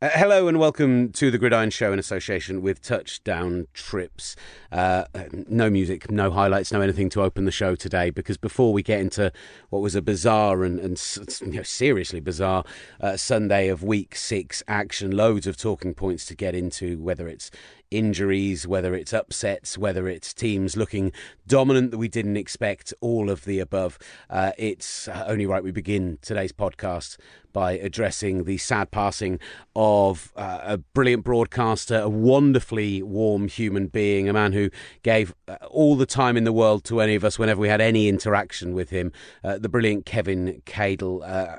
[0.00, 4.36] Uh, hello and welcome to the Gridiron Show in association with Touchdown Trips.
[4.70, 5.06] Uh,
[5.48, 9.00] no music, no highlights, no anything to open the show today because before we get
[9.00, 9.32] into
[9.70, 11.02] what was a bizarre and, and
[11.40, 12.62] you know, seriously bizarre
[13.00, 17.50] uh, Sunday of week six action, loads of talking points to get into, whether it's
[17.90, 21.12] injuries, whether it's upsets, whether it's teams looking
[21.46, 23.98] dominant that we didn't expect, all of the above.
[24.28, 27.16] Uh, it's only right we begin today's podcast
[27.52, 29.38] by addressing the sad passing
[29.74, 34.70] of uh, a brilliant broadcaster, a wonderfully warm human being, a man who
[35.02, 37.80] gave uh, all the time in the world to any of us whenever we had
[37.80, 39.12] any interaction with him,
[39.42, 41.56] uh, the brilliant Kevin Cadle uh,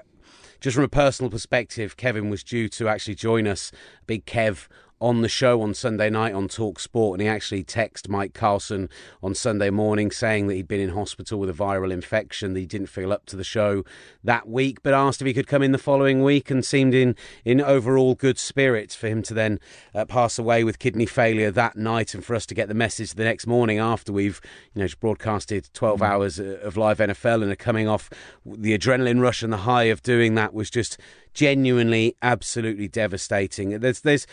[0.62, 3.72] just from a personal perspective, Kevin was due to actually join us,
[4.08, 4.68] Big Kev,
[5.02, 8.90] on the show on Sunday night on Talk Sport, and he actually texted Mike Carlson
[9.24, 12.66] on Sunday morning saying that he'd been in hospital with a viral infection, that he
[12.66, 13.84] didn't feel up to the show
[14.24, 17.16] that week, but asked if he could come in the following week, and seemed in
[17.46, 19.60] in overall good spirits for him to then
[19.96, 23.14] uh, pass away with kidney failure that night, and for us to get the message
[23.14, 24.42] the next morning after we've
[24.74, 26.06] you know broadcasted 12 mm.
[26.06, 28.10] hours uh, of live NFL and are coming off
[28.46, 30.98] the adrenaline rush and the high of doing that was just
[31.34, 33.80] genuinely absolutely devastating.
[33.80, 34.28] There's there's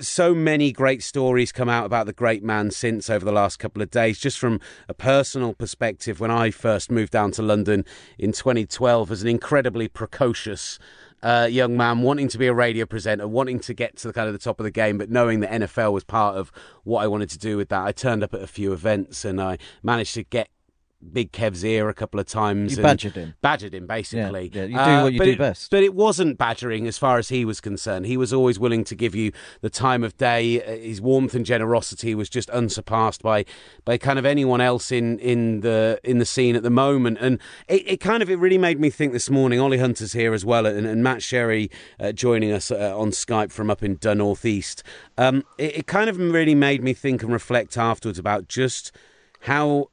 [0.00, 3.82] so many great stories come out about the great man since over the last couple
[3.82, 4.18] of days.
[4.18, 7.84] Just from a personal perspective, when I first moved down to London
[8.18, 10.78] in 2012 as an incredibly precocious
[11.22, 14.28] uh, young man wanting to be a radio presenter, wanting to get to the kind
[14.28, 16.52] of the top of the game, but knowing that NFL was part of
[16.84, 17.84] what I wanted to do with that.
[17.84, 20.48] I turned up at a few events and I managed to get
[21.12, 22.76] Big Kev's ear a couple of times.
[22.76, 23.34] You badgered him.
[23.40, 24.50] Badgered him, basically.
[24.52, 24.66] Yeah, yeah.
[24.66, 25.70] you do uh, what you do it, best.
[25.70, 28.06] But it wasn't badgering as far as he was concerned.
[28.06, 30.62] He was always willing to give you the time of day.
[30.62, 33.44] Uh, his warmth and generosity was just unsurpassed by
[33.84, 37.18] by kind of anyone else in, in the in the scene at the moment.
[37.20, 39.60] And it, it kind of it really made me think this morning.
[39.60, 43.52] Ollie Hunter's here as well, and, and Matt Sherry uh, joining us uh, on Skype
[43.52, 44.82] from up in the northeast.
[45.18, 48.92] Um, it, it kind of really made me think and reflect afterwards about just
[49.40, 49.90] how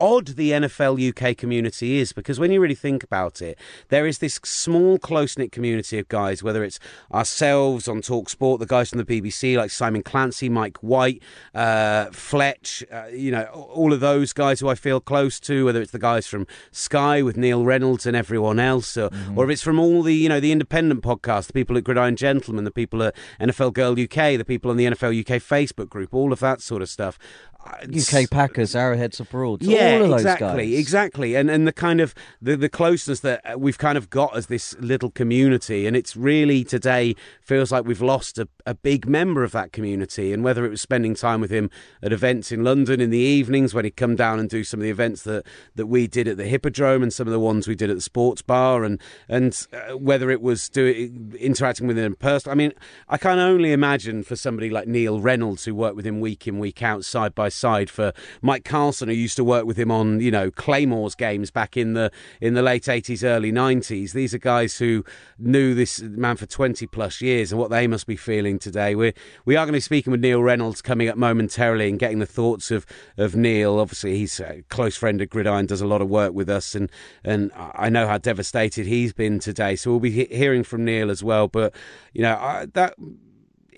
[0.00, 3.58] odd the NFL UK community is because when you really think about it,
[3.88, 6.80] there is this small, close knit community of guys, whether it's
[7.12, 11.22] ourselves on Talk Sport, the guys from the BBC like Simon Clancy, Mike White,
[11.54, 15.82] uh, Fletch, uh, you know, all of those guys who I feel close to, whether
[15.82, 19.38] it's the guys from Sky with Neil Reynolds and everyone else, or, mm-hmm.
[19.38, 22.16] or if it's from all the, you know, the independent podcasts, the people at Gridiron
[22.16, 26.14] Gentlemen, the people at NFL Girl UK, the people on the NFL UK Facebook group,
[26.14, 27.18] all of that sort of stuff.
[27.66, 29.62] UK Packers, Arrowheads Abroad.
[29.62, 33.98] Yeah, exactly, exactly, and and the kind of the the closeness that uh, we've kind
[33.98, 38.48] of got as this little community, and it's really today feels like we've lost a,
[38.64, 40.32] a big member of that community.
[40.32, 41.70] And whether it was spending time with him
[42.02, 44.84] at events in London in the evenings when he'd come down and do some of
[44.84, 45.44] the events that
[45.74, 48.02] that we did at the Hippodrome and some of the ones we did at the
[48.02, 52.52] Sports Bar, and and uh, whether it was doing interacting with him in person.
[52.52, 52.72] I mean,
[53.08, 56.58] I can only imagine for somebody like Neil Reynolds who worked with him week in
[56.58, 60.20] week out side by side for Mike Carlson, who used to work with him on
[60.20, 62.10] you know Claymore's games back in the
[62.40, 64.12] in the late eighties, early nineties.
[64.12, 65.04] These are guys who
[65.38, 68.94] knew this man for twenty plus years, and what they must be feeling today.
[68.94, 69.12] We
[69.44, 72.26] we are going to be speaking with Neil Reynolds coming up momentarily and getting the
[72.26, 73.78] thoughts of of Neil.
[73.78, 76.90] Obviously, he's a close friend of Gridiron, does a lot of work with us, and
[77.24, 79.76] and I know how devastated he's been today.
[79.76, 81.48] So we'll be hearing from Neil as well.
[81.48, 81.74] But
[82.12, 82.94] you know I, that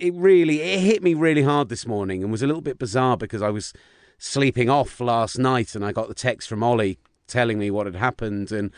[0.01, 3.17] it really it hit me really hard this morning and was a little bit bizarre
[3.17, 3.73] because I was
[4.19, 7.97] sleeping off last night and I got the text from Ollie telling me what had
[7.97, 8.73] happened and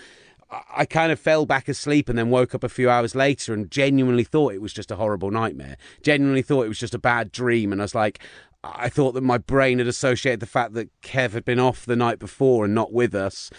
[0.74, 3.70] I kind of fell back asleep and then woke up a few hours later and
[3.70, 5.78] genuinely thought it was just a horrible nightmare.
[6.02, 8.20] Genuinely thought it was just a bad dream and I was like
[8.64, 11.96] I thought that my brain had associated the fact that Kev had been off the
[11.96, 13.50] night before and not with us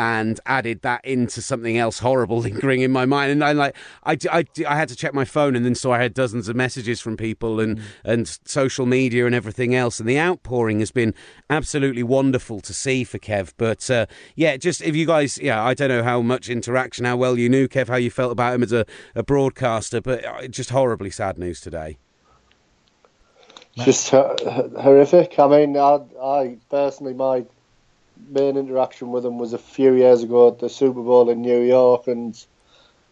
[0.00, 3.30] and added that into something else horrible lingering in my mind.
[3.30, 6.00] And I like, I, I, I had to check my phone and then saw I
[6.00, 7.82] had dozens of messages from people and, mm.
[8.04, 10.00] and social media and everything else.
[10.00, 11.12] And the outpouring has been
[11.50, 13.52] absolutely wonderful to see for Kev.
[13.58, 14.06] But uh,
[14.36, 17.50] yeah, just if you guys, yeah, I don't know how much interaction, how well you
[17.50, 21.10] knew Kev, how you felt about him as a, a broadcaster, but uh, just horribly
[21.10, 21.98] sad news today.
[23.76, 25.38] Just horrific.
[25.38, 27.44] I mean, I, I personally, my
[28.30, 31.60] main interaction with him was a few years ago at the Super Bowl in New
[31.60, 32.34] York, and,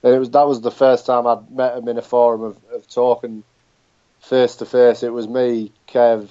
[0.02, 2.56] and it was that was the first time I'd met him in a forum of,
[2.72, 3.42] of talking
[4.20, 5.02] face to face.
[5.02, 6.28] It was me, Kev,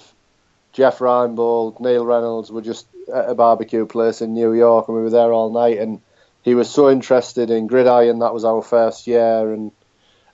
[0.72, 5.02] Jeff Reinebold, Neil Reynolds were just at a barbecue place in New York, and we
[5.02, 5.78] were there all night.
[5.78, 6.00] And
[6.42, 8.20] he was so interested in gridiron.
[8.20, 9.72] That was our first year, and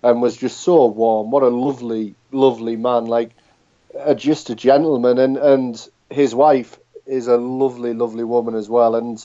[0.03, 1.31] and was just so warm.
[1.31, 3.07] What a lovely, lovely man!
[3.07, 3.31] Like
[3.99, 8.95] uh, just a gentleman, and and his wife is a lovely, lovely woman as well.
[8.95, 9.25] And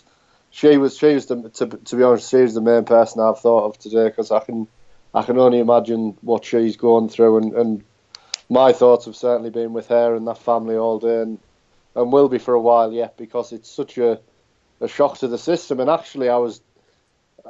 [0.52, 3.40] she was she was the to, to be honest, she was the main person I've
[3.40, 4.68] thought of today because I can
[5.14, 7.84] I can only imagine what she's going through, and, and
[8.50, 11.40] my thoughts have certainly been with her and that family all day, and
[11.96, 14.20] and will be for a while yet because it's such a
[14.82, 15.80] a shock to the system.
[15.80, 16.62] And actually, I was,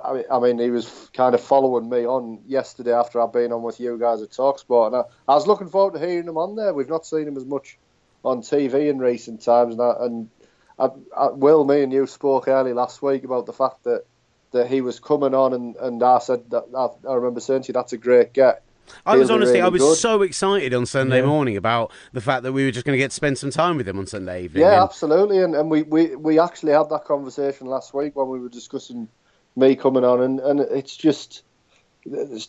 [0.04, 3.80] I mean, he was kind of following me on yesterday after I've been on with
[3.80, 6.74] you guys at Talksport, and I, I was looking forward to hearing him on there.
[6.74, 7.78] We've not seen him as much
[8.24, 10.30] on TV in recent times, and, I, and
[10.78, 14.04] I, I, Will, me and you spoke early last week about the fact that
[14.52, 17.68] that he was coming on, and, and I said that I, I remember saying to
[17.68, 18.64] you that's a great get.
[19.06, 19.98] I was honestly, really I was good.
[19.98, 21.28] so excited on Sunday Yeah.
[21.28, 23.78] morning about the fact that we were just going to get to spend some time
[23.78, 24.62] with him on Sunday evening.
[24.64, 28.28] Yeah, And- absolutely, and and we, we, we actually had that conversation last week when
[28.28, 29.08] we were discussing
[29.56, 31.44] me coming on, and, and it's just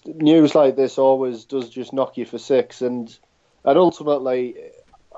[0.06, 3.16] news like this always does just knock you for six, and
[3.64, 4.56] and ultimately,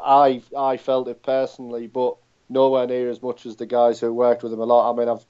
[0.04, 2.16] I I felt it personally, but
[2.48, 4.92] nowhere near as much as the guys who worked with him a lot.
[4.92, 5.24] I mean, I've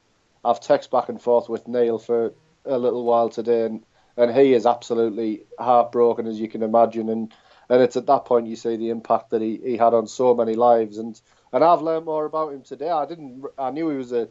[0.44, 2.32] I've texted back and forth with Neil for
[2.64, 3.84] a little while today, and,
[4.16, 7.32] and he is absolutely heartbroken as you can imagine, and
[7.68, 10.34] and it's at that point you see the impact that he, he had on so
[10.34, 11.20] many lives, and
[11.52, 12.90] and I've learned more about him today.
[12.90, 14.28] I didn't I knew he was a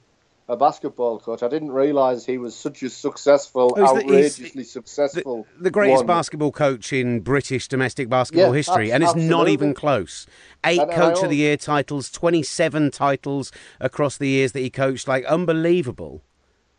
[0.52, 1.42] a basketball coach.
[1.44, 6.00] I didn't realise he was such a successful, Oh, he's the- outrageously successful, the greatest
[6.00, 6.08] one.
[6.08, 10.28] basketball coach in British domestic basketball Yeah, history, and it's not even close.
[10.66, 14.70] Eight And- and Coach of the Year titles, 27 titles across the years that he
[14.70, 16.22] coached, like unbelievable.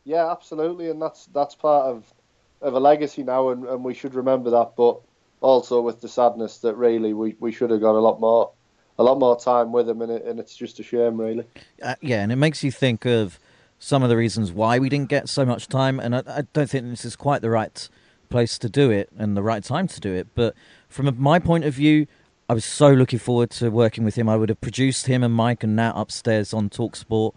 [0.04, 2.12] Yeah, absolutely, and that's that's part of
[2.60, 4.72] of a legacy now, and, and we should remember that.
[4.76, 5.00] But
[5.40, 8.50] also with the sadness that really we, we should have got a lot more
[8.98, 11.44] a lot more time with him, and, it, and it's just a shame, really.
[11.82, 13.38] Uh, yeah, and it makes you think of
[13.82, 16.70] some of the reasons why we didn't get so much time, and I, I don't
[16.70, 17.88] think this is quite the right
[18.30, 20.28] place to do it and the right time to do it.
[20.36, 20.54] But
[20.88, 22.06] from my point of view,
[22.48, 24.28] I was so looking forward to working with him.
[24.28, 27.34] I would have produced him and Mike and Nat upstairs on Talksport,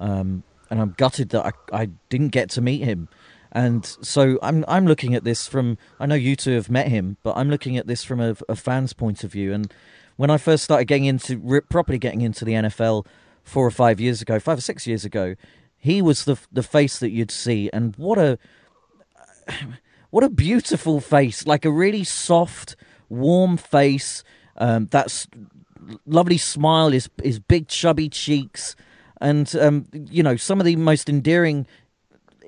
[0.00, 3.08] um, and I'm gutted that I, I didn't get to meet him.
[3.52, 7.18] And so I'm I'm looking at this from I know you two have met him,
[7.22, 9.52] but I'm looking at this from a, a fan's point of view.
[9.52, 9.70] And
[10.16, 13.04] when I first started getting into properly getting into the NFL
[13.44, 15.34] four or five years ago, five or six years ago,
[15.82, 18.38] he was the the face that you'd see, and what a
[20.10, 22.76] what a beautiful face, like a really soft,
[23.08, 24.22] warm face.
[24.56, 25.26] Um, that's
[26.06, 28.76] lovely smile, his his big chubby cheeks,
[29.20, 31.66] and um, you know some of the most endearing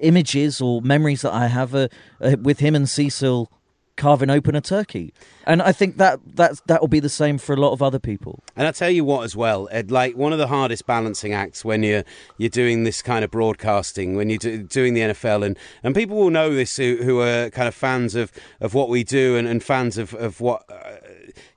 [0.01, 1.89] images or memories that I have are,
[2.21, 3.51] uh, with him and Cecil
[3.97, 5.13] carving open a turkey,
[5.47, 7.99] and I think that that that will be the same for a lot of other
[7.99, 8.43] people.
[8.57, 11.65] And I tell you what, as well, Ed, like one of the hardest balancing acts
[11.65, 12.05] when you're
[12.39, 16.17] you're doing this kind of broadcasting, when you're do, doing the NFL, and, and people
[16.17, 19.47] will know this who, who are kind of fans of, of what we do and,
[19.47, 20.97] and fans of of what uh,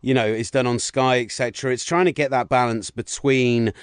[0.02, 1.72] you know is done on Sky, etc.
[1.72, 3.74] It's trying to get that balance between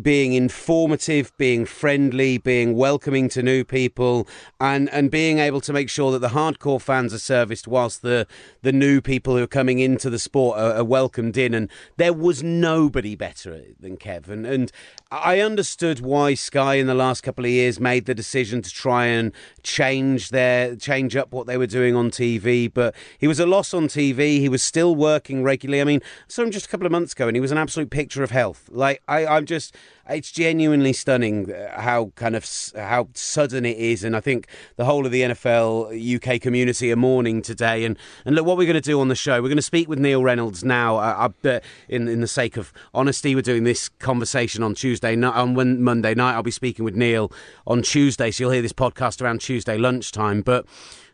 [0.00, 4.26] being informative, being friendly, being welcoming to new people,
[4.60, 8.26] and and being able to make sure that the hardcore fans are serviced whilst the
[8.62, 11.54] the new people who are coming into the sport are, are welcomed in.
[11.54, 14.44] And there was nobody better than Kevin.
[14.44, 14.72] And
[15.10, 19.06] I understood why Sky in the last couple of years made the decision to try
[19.06, 22.72] and change their change up what they were doing on TV.
[22.72, 24.38] But he was a loss on TV.
[24.38, 25.80] He was still working regularly.
[25.80, 27.58] I mean, I saw him just a couple of months ago, and he was an
[27.58, 28.68] absolute picture of health.
[28.70, 29.74] Like I, I'm just
[30.08, 32.46] it's genuinely stunning uh, how kind of
[32.76, 36.96] how sudden it is, and I think the whole of the NFL UK community are
[36.96, 37.84] mourning today.
[37.84, 39.88] And and look, what we're going to do on the show, we're going to speak
[39.88, 40.96] with Neil Reynolds now.
[40.96, 45.34] Uh, uh, in in the sake of honesty, we're doing this conversation on Tuesday night.
[45.34, 47.30] On Mon- Monday night, I'll be speaking with Neil
[47.66, 50.42] on Tuesday, so you'll hear this podcast around Tuesday lunchtime.
[50.42, 50.66] But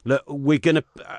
[0.05, 0.85] look, we're going to.
[1.05, 1.19] Uh,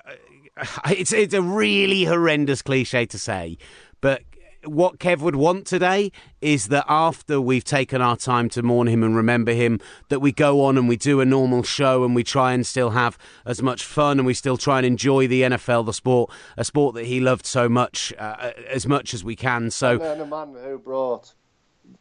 [0.89, 3.58] it's it's a really horrendous cliche to say,
[4.01, 4.24] but
[4.66, 6.12] what Kev would want today
[6.42, 10.32] is that after we've taken our time to mourn him and remember him, that we
[10.32, 13.62] go on and we do a normal show and we try and still have as
[13.62, 17.06] much fun and we still try and enjoy the NFL, the sport, a sport that
[17.06, 19.72] he loved so much, uh, as much as we can.
[19.72, 21.34] So, And a man who brought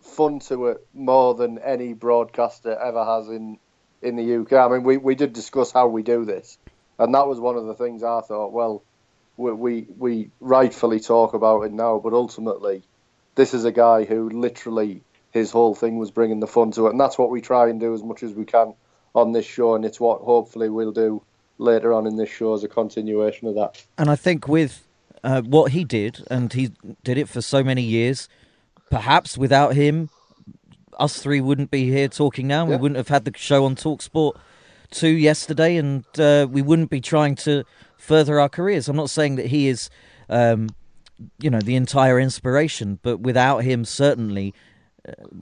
[0.00, 3.58] fun to it more than any broadcaster ever has in
[4.00, 4.52] in the UK.
[4.52, 6.58] I mean, we, we did discuss how we do this,
[6.98, 8.52] and that was one of the things I thought.
[8.52, 8.84] Well,
[9.38, 12.82] we we, we rightfully talk about it now, but ultimately,
[13.36, 16.90] this is a guy who literally his whole thing was bringing the fun to it,
[16.90, 18.74] and that's what we try and do as much as we can
[19.14, 21.22] on this show, and it's what hopefully we'll do
[21.56, 23.82] later on in this show as a continuation of that.
[23.96, 24.86] And I think with
[25.24, 26.72] uh, what he did, and he
[27.04, 28.28] did it for so many years,
[28.90, 30.10] perhaps without him,
[30.98, 32.64] us three wouldn't be here talking now.
[32.64, 34.36] We wouldn't have had the show on Talksport
[34.90, 37.64] 2 yesterday, and uh, we wouldn't be trying to
[37.98, 38.88] further our careers.
[38.88, 39.90] I'm not saying that he is,
[40.30, 40.70] um,
[41.38, 44.54] you know, the entire inspiration, but without him, certainly.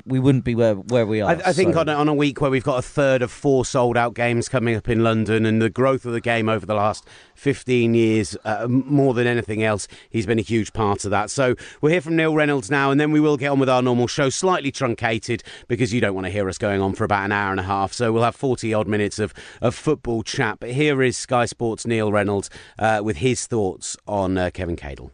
[0.04, 1.30] We wouldn't be where where we are.
[1.30, 1.80] I, I think so.
[1.80, 4.48] on, a, on a week where we've got a third of four sold out games
[4.48, 8.36] coming up in London, and the growth of the game over the last 15 years,
[8.44, 11.30] uh, more than anything else, he's been a huge part of that.
[11.30, 13.82] So we'll hear from Neil Reynolds now, and then we will get on with our
[13.82, 17.24] normal show, slightly truncated because you don't want to hear us going on for about
[17.24, 17.92] an hour and a half.
[17.92, 20.58] So we'll have 40 odd minutes of, of football chat.
[20.60, 25.10] But here is Sky Sports' Neil Reynolds uh, with his thoughts on uh, Kevin Cadle.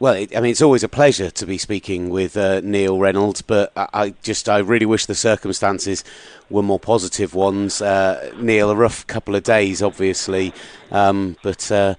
[0.00, 3.42] Well, it, I mean, it's always a pleasure to be speaking with uh, Neil Reynolds,
[3.42, 6.04] but I, I, just I really wish the circumstances
[6.48, 7.82] were more positive ones.
[7.82, 10.54] Uh, Neil, a rough couple of days, obviously,
[10.92, 11.96] um, but uh,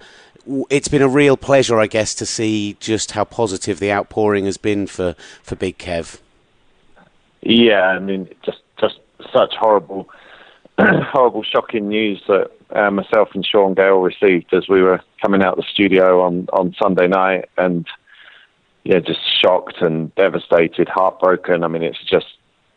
[0.70, 4.58] it's been a real pleasure, I guess, to see just how positive the outpouring has
[4.58, 6.20] been for, for Big Kev.
[7.42, 9.00] Yeah, I mean, just just
[9.34, 10.10] such horrible,
[10.80, 15.58] horrible, shocking news that uh, myself and Shaun Gayle received as we were coming out
[15.58, 17.88] of the studio on, on Sunday night, and
[18.84, 21.64] yeah, just shocked and devastated, heartbroken.
[21.64, 22.28] I mean, it's just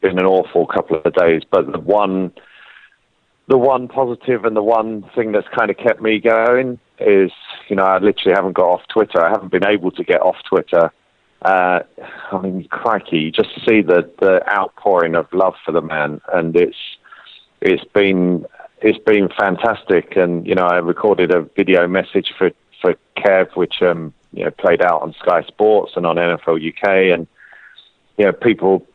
[0.01, 1.43] been an awful couple of days.
[1.49, 2.33] But the one,
[3.49, 7.31] the one positive and the one thing that's kind of kept me going is,
[7.69, 9.25] you know, I literally haven't got off Twitter.
[9.25, 10.93] I haven't been able to get off Twitter.
[11.43, 11.81] Uh,
[12.31, 16.77] I mean, crikey, just see the the outpouring of love for the man, and it's
[17.61, 18.47] it's been
[18.83, 20.17] it's been fantastic.
[20.17, 24.51] And you know, I recorded a video message for for Kev, which um, you know
[24.51, 27.27] played out on Sky Sports and on NFL UK, and
[28.19, 28.87] you know, people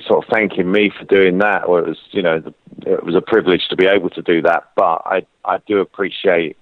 [0.00, 1.68] sort of thanking me for doing that.
[1.68, 2.42] Well, it was you know,
[2.86, 4.70] it was a privilege to be able to do that.
[4.76, 6.56] But I I do appreciate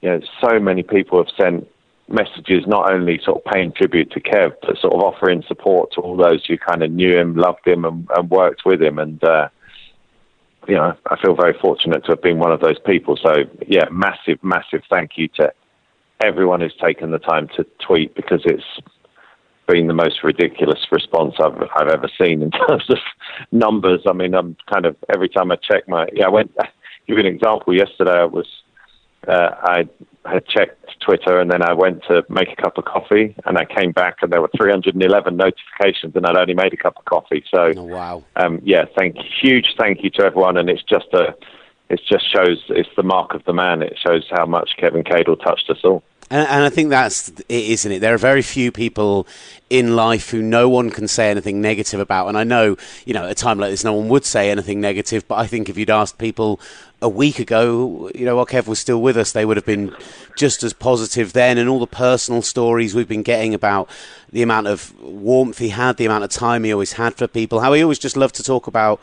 [0.00, 1.68] you know, so many people have sent
[2.08, 6.00] messages not only sort of paying tribute to Kev, but sort of offering support to
[6.00, 8.98] all those who kind of knew him, loved him, and, and worked with him.
[8.98, 9.48] And uh,
[10.68, 13.16] you know, I feel very fortunate to have been one of those people.
[13.16, 15.52] So, yeah, massive, massive thank you to
[16.22, 18.80] everyone who's taken the time to tweet because it's
[19.66, 22.98] been the most ridiculous response I've, I've ever seen in terms of
[23.52, 24.00] numbers.
[24.06, 26.54] I mean, I'm kind of every time I check my, yeah, I went,
[27.06, 27.74] give you an example.
[27.74, 28.46] Yesterday, I was
[29.28, 29.88] uh, I
[30.26, 33.64] had checked Twitter and then I went to make a cup of coffee and I
[33.64, 37.42] came back and there were 311 notifications and I'd only made a cup of coffee.
[37.52, 38.24] So, oh, wow.
[38.36, 40.58] Um, yeah, thank huge thank you to everyone.
[40.58, 41.34] And it's just a,
[41.90, 43.82] it just shows it's the mark of the man.
[43.82, 46.04] It shows how much Kevin Cadle touched us all.
[46.32, 47.98] And, and, I think that's it, isn't it?
[47.98, 49.26] There are very few people
[49.68, 52.28] in life who no one can say anything negative about.
[52.28, 54.80] And I know, you know, at a time like this, no one would say anything
[54.80, 55.26] negative.
[55.26, 56.60] But I think if you'd asked people
[57.02, 59.92] a week ago, you know, while Kev was still with us, they would have been
[60.36, 61.58] just as positive then.
[61.58, 63.90] And all the personal stories we've been getting about
[64.30, 67.58] the amount of warmth he had, the amount of time he always had for people,
[67.58, 69.00] how he always just loved to talk about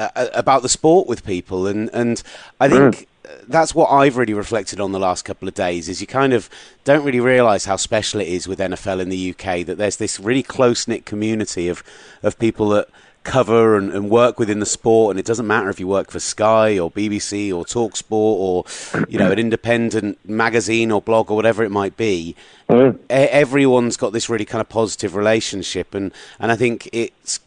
[0.00, 1.66] uh, about the sport with people.
[1.66, 2.22] And and
[2.58, 2.96] I think.
[2.96, 3.06] Mm
[3.46, 6.48] that's what I've really reflected on the last couple of days is you kind of
[6.84, 10.18] don't really realise how special it is with NFL in the UK that there's this
[10.18, 11.82] really close knit community of,
[12.22, 12.88] of people that
[13.22, 16.18] cover and, and, work within the sport and it doesn't matter if you work for
[16.18, 18.64] Sky or BBC or Talksport or
[19.10, 22.34] you know an independent magazine or blog or whatever it might be
[22.68, 22.98] mm.
[23.10, 27.40] everyone's got this really kind of positive relationship and and I think it's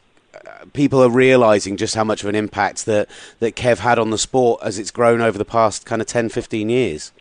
[0.72, 4.18] people are realizing just how much of an impact that, that Kev had on the
[4.18, 7.12] sport as it's grown over the past kind of 10, 15 years.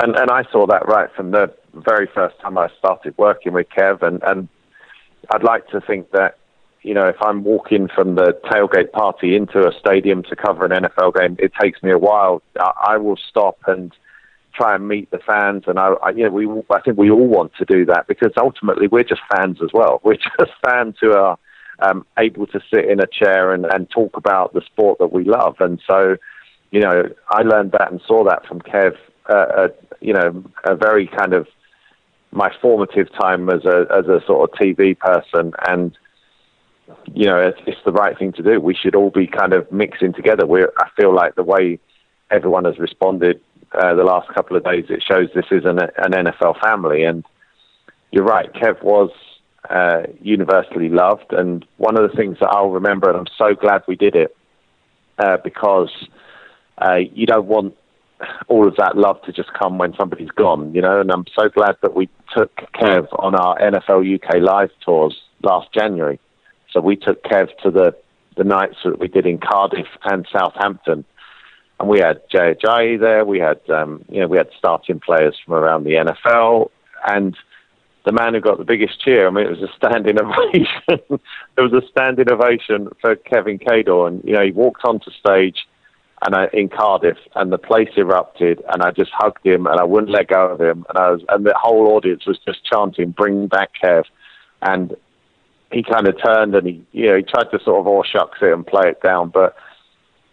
[0.00, 3.68] And and I saw that right from the very first time I started working with
[3.68, 4.48] Kev, and, and
[5.30, 6.36] I'd like to think that
[6.82, 10.72] you know if I'm walking from the tailgate party into a stadium to cover an
[10.72, 12.42] NFL game, it takes me a while.
[12.58, 13.92] I, will stop and
[14.52, 17.28] try and meet the fans, and I, I you know we I think we all
[17.28, 20.00] want to do that because ultimately we're just fans as well.
[20.02, 21.38] We're just fans who are
[21.80, 25.24] um, able to sit in a chair and, and talk about the sport that we
[25.24, 25.56] love.
[25.60, 26.16] And so,
[26.70, 28.96] you know, I learned that and saw that from Kev.
[29.28, 29.68] Uh, uh,
[30.00, 31.46] you know, a very kind of
[32.30, 35.96] my formative time as a as a sort of TV person, and
[37.14, 38.60] you know, it's, it's the right thing to do.
[38.60, 40.46] We should all be kind of mixing together.
[40.46, 41.78] We I feel like the way
[42.30, 43.40] everyone has responded
[43.74, 47.04] uh, the last couple of days, it shows this is an, an NFL family.
[47.04, 47.24] And
[48.10, 49.10] you're right, Kev was
[49.70, 51.32] uh, universally loved.
[51.32, 54.36] And one of the things that I'll remember, and I'm so glad we did it,
[55.18, 55.90] uh, because
[56.78, 57.74] uh, you don't want
[58.48, 61.00] all of that love to just come when somebody's gone, you know.
[61.00, 65.72] And I'm so glad that we took Kev on our NFL UK live tours last
[65.72, 66.18] January.
[66.72, 67.94] So we took Kev to the
[68.36, 71.04] the nights that we did in Cardiff and Southampton,
[71.78, 73.24] and we had Jay Ajayi there.
[73.24, 76.70] We had um, you know we had starting players from around the NFL,
[77.06, 77.36] and
[78.04, 79.26] the man who got the biggest cheer.
[79.26, 81.20] I mean, it was a standing ovation.
[81.56, 85.66] there was a standing ovation for Kevin Cadle, and you know he walked onto stage,
[86.24, 89.84] and I, in Cardiff, and the place erupted, and I just hugged him, and I
[89.84, 93.10] wouldn't let go of him, and I was, and the whole audience was just chanting,
[93.10, 94.04] "Bring back Kev,"
[94.62, 94.94] and
[95.74, 98.38] he kind of turned and he, you know, he tried to sort of all shucks
[98.40, 99.30] it and play it down.
[99.30, 99.56] But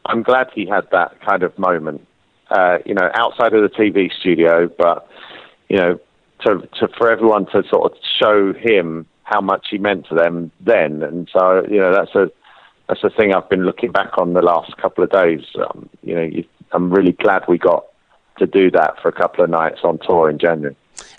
[0.05, 2.05] I'm glad he had that kind of moment,
[2.51, 4.69] uh, you know, outside of the TV studio.
[4.77, 5.07] But
[5.67, 5.99] you know,
[6.45, 10.51] to, to for everyone to sort of show him how much he meant to them
[10.60, 12.31] then, and so you know, that's a
[12.88, 15.45] that's the thing I've been looking back on the last couple of days.
[15.55, 16.43] Um, you know, you,
[16.74, 17.86] I'm really glad we got
[18.39, 20.75] to do that for a couple of nights on tour in January.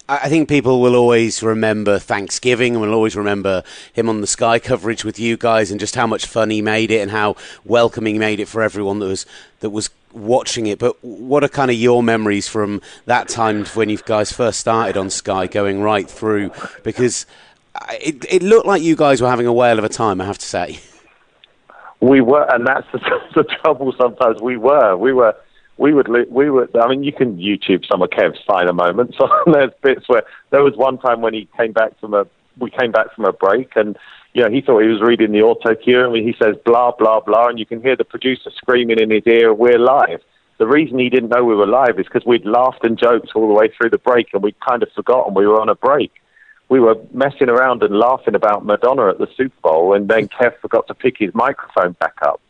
[0.09, 3.62] I think people will always remember Thanksgiving and will always remember
[3.93, 6.91] him on the Sky coverage with you guys and just how much fun he made
[6.91, 9.25] it and how welcoming he made it for everyone that was
[9.61, 10.78] that was watching it.
[10.78, 14.97] But what are kind of your memories from that time when you guys first started
[14.97, 16.50] on Sky, going right through?
[16.83, 17.26] Because
[18.00, 20.21] it it looked like you guys were having a whale of a time.
[20.21, 20.81] I have to say.
[22.00, 22.99] We were, and that's the,
[23.37, 23.95] the trouble.
[23.97, 25.37] Sometimes we were, we were
[25.78, 29.16] we would we would I mean you can YouTube some of Kev's finer moments.
[29.21, 32.26] On there's bits where there was one time when he came back from a
[32.59, 33.97] we came back from a break and
[34.41, 37.49] know he thought he was reading the auto cue and he says blah blah blah
[37.49, 40.21] and you can hear the producer screaming in his ear we're live.
[40.59, 43.49] The reason he didn't know we were live is because we'd laughed and joked all
[43.49, 46.12] the way through the break and we'd kind of forgotten we were on a break.
[46.69, 50.59] We were messing around and laughing about Madonna at the Super Bowl and then Kev
[50.61, 52.41] forgot to pick his microphone back up.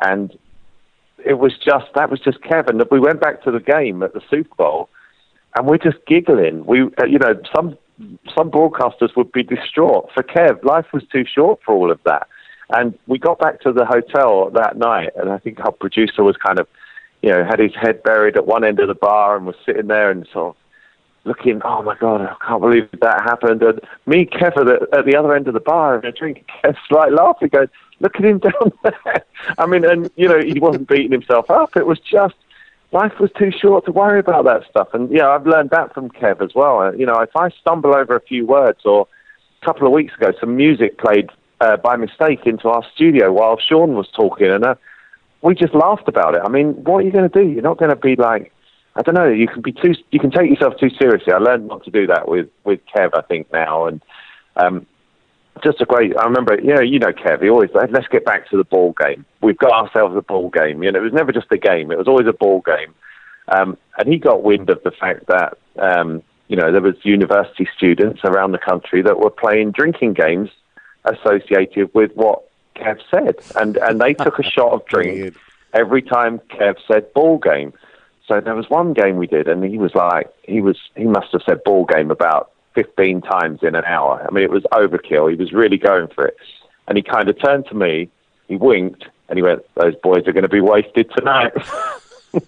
[0.00, 0.36] And
[1.24, 2.80] it was just that was just Kevin.
[2.90, 4.88] We went back to the game at the Super Bowl,
[5.56, 6.66] and we're just giggling.
[6.66, 7.78] We, uh, you know, some
[8.34, 10.10] some broadcasters would be distraught.
[10.14, 12.28] For Kev, life was too short for all of that.
[12.70, 16.36] And we got back to the hotel that night, and I think our producer was
[16.36, 16.66] kind of,
[17.22, 19.86] you know, had his head buried at one end of the bar and was sitting
[19.86, 20.62] there and sort of
[21.24, 23.62] looking, oh my God, I can't believe that happened.
[23.62, 26.46] And me, Kev, at the, at the other end of the bar, and a drink,
[26.62, 27.68] Kev's like laughing, going,
[28.00, 29.24] look at him down there.
[29.58, 31.76] I mean, and, you know, he wasn't beating himself up.
[31.76, 32.34] It was just,
[32.94, 34.88] life was too short to worry about that stuff.
[34.94, 36.78] And, yeah, I've learned that from Kev as well.
[36.78, 39.08] Uh, you know, if I stumble over a few words or
[39.60, 41.28] a couple of weeks ago, some music played
[41.60, 44.74] uh, by mistake into our studio while Sean was talking, and uh,
[45.42, 46.42] we just laughed about it.
[46.44, 47.46] I mean, what are you going to do?
[47.46, 48.52] You're not going to be like,
[48.96, 49.28] I don't know.
[49.28, 49.94] You can be too.
[50.12, 51.32] You can take yourself too seriously.
[51.32, 53.10] I learned not to do that with with Kev.
[53.14, 54.00] I think now, and
[54.56, 54.86] um,
[55.62, 56.16] just a great.
[56.18, 57.42] I remember, you know, you know, Kev.
[57.42, 59.24] He always let's get back to the ball game.
[59.40, 60.82] We've got ourselves a ball game.
[60.82, 61.90] You know, it was never just a game.
[61.90, 62.94] It was always a ball game.
[63.48, 67.68] Um, and he got wind of the fact that um, you know there was university
[67.76, 70.50] students around the country that were playing drinking games
[71.04, 72.42] associated with what
[72.76, 75.36] Kev said, and and they took a shot of drink
[75.72, 77.72] every time Kev said ball game.
[78.26, 81.26] So there was one game we did, and he was like, he was, he must
[81.32, 84.24] have said ball game about 15 times in an hour.
[84.26, 85.30] I mean, it was overkill.
[85.30, 86.36] He was really going for it.
[86.86, 88.10] And he kind of turned to me,
[88.48, 91.52] he winked, and he went, Those boys are going to be wasted tonight.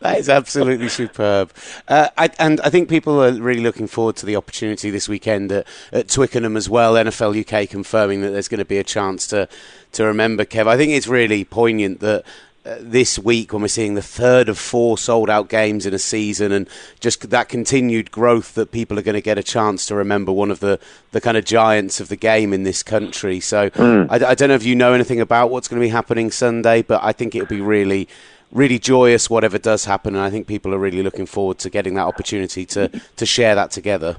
[0.00, 1.52] that is absolutely superb.
[1.88, 5.52] Uh, I, and I think people are really looking forward to the opportunity this weekend
[5.52, 6.94] at, at, Twickenham as well.
[6.94, 9.48] NFL UK confirming that there's going to be a chance to,
[9.92, 10.66] to remember Kev.
[10.66, 12.24] I think it's really poignant that
[12.64, 16.50] this week when we're seeing the third of four sold out games in a season
[16.50, 20.32] and just that continued growth that people are going to get a chance to remember
[20.32, 20.80] one of the,
[21.12, 23.38] the kind of giants of the game in this country.
[23.38, 24.06] So mm.
[24.10, 26.80] I, I, don't know if you know anything about what's going to be happening Sunday,
[26.80, 28.08] but I think it'll be really,
[28.50, 30.14] really joyous whatever does happen.
[30.14, 33.54] And I think people are really looking forward to getting that opportunity to, to share
[33.54, 34.16] that together.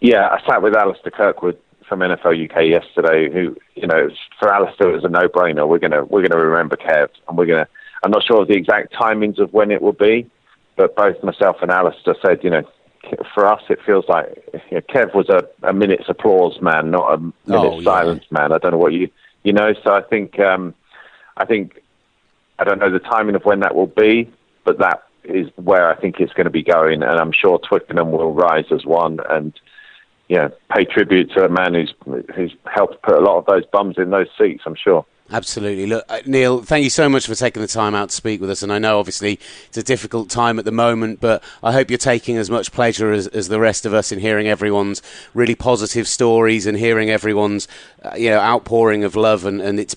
[0.00, 1.58] Yeah, I sat with Alistair Kirkwood
[1.90, 5.68] from NFL UK yesterday, who you know for Alistair it was a no-brainer.
[5.68, 7.66] We're gonna we're gonna remember Kev, and we're gonna.
[8.02, 10.30] I'm not sure of the exact timings of when it will be,
[10.76, 12.62] but both myself and Alistair said, you know,
[13.34, 14.28] for us it feels like
[14.70, 18.38] you know, Kev was a, a minute's applause man, not a minute's oh, silence yeah.
[18.38, 18.52] man.
[18.52, 19.10] I don't know what you
[19.42, 19.74] you know.
[19.82, 20.74] So I think um,
[21.36, 21.82] I think
[22.60, 24.32] I don't know the timing of when that will be,
[24.64, 28.12] but that is where I think it's going to be going, and I'm sure Twickenham
[28.12, 29.52] will rise as one and
[30.30, 31.92] yeah, pay tribute to a man who's
[32.36, 34.62] who's helped put a lot of those bums in those seats.
[34.64, 35.04] I'm sure.
[35.32, 35.86] Absolutely.
[35.86, 38.48] Look, uh, Neil, thank you so much for taking the time out to speak with
[38.48, 38.62] us.
[38.62, 41.98] And I know, obviously, it's a difficult time at the moment, but I hope you're
[41.98, 45.02] taking as much pleasure as, as the rest of us in hearing everyone's
[45.34, 47.66] really positive stories and hearing everyone's,
[48.04, 49.44] uh, you know, outpouring of love.
[49.44, 49.96] And, and it's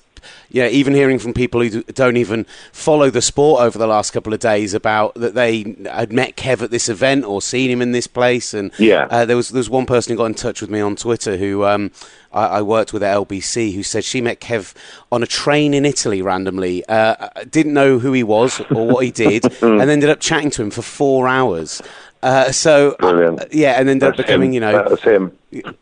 [0.50, 4.34] yeah, even hearing from people who don't even follow the sport over the last couple
[4.34, 7.92] of days about that they had met Kev at this event or seen him in
[7.92, 10.62] this place, and yeah, uh, there was there was one person who got in touch
[10.62, 11.92] with me on Twitter who um,
[12.32, 14.74] I, I, worked with at LBC who said she met Kev
[15.12, 19.12] on a train in Italy randomly, uh, didn't know who he was or what he
[19.12, 21.82] did, and ended up chatting to him for four hours.
[22.22, 24.54] Uh, so uh, yeah, and ended up becoming him.
[24.54, 24.98] you know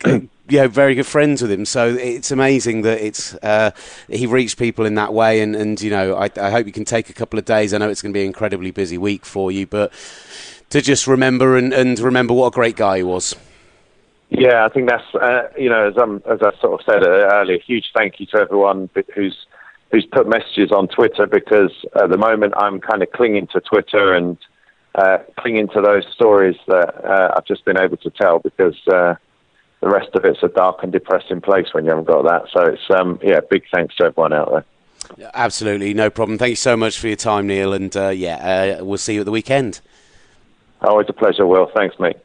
[0.44, 0.54] him.
[0.54, 1.64] yeah, very good friends with him.
[1.64, 3.72] So it's amazing that it's uh,
[4.08, 5.40] he reached people in that way.
[5.40, 7.72] And, and you know, I, I, hope you can take a couple of days.
[7.74, 9.92] I know it's going to be an incredibly busy week for you, but
[10.70, 13.34] to just remember and, and remember what a great guy he was.
[14.30, 17.56] Yeah, I think that's uh, you know as, um, as I sort of said earlier,
[17.56, 19.36] a huge thank you to everyone who's
[19.90, 24.14] who's put messages on Twitter because at the moment I'm kind of clinging to Twitter
[24.14, 24.38] and
[24.94, 29.16] uh, clinging to those stories that uh, I've just been able to tell because uh,
[29.82, 32.44] the rest of it's a dark and depressing place when you haven't got that.
[32.52, 34.64] So it's um, yeah, big thanks to everyone out there.
[35.34, 36.38] Absolutely, no problem.
[36.38, 39.20] Thank you so much for your time, Neil, and uh, yeah, uh, we'll see you
[39.20, 39.80] at the weekend.
[40.80, 41.68] Always a pleasure, Will.
[41.74, 42.16] Thanks, mate.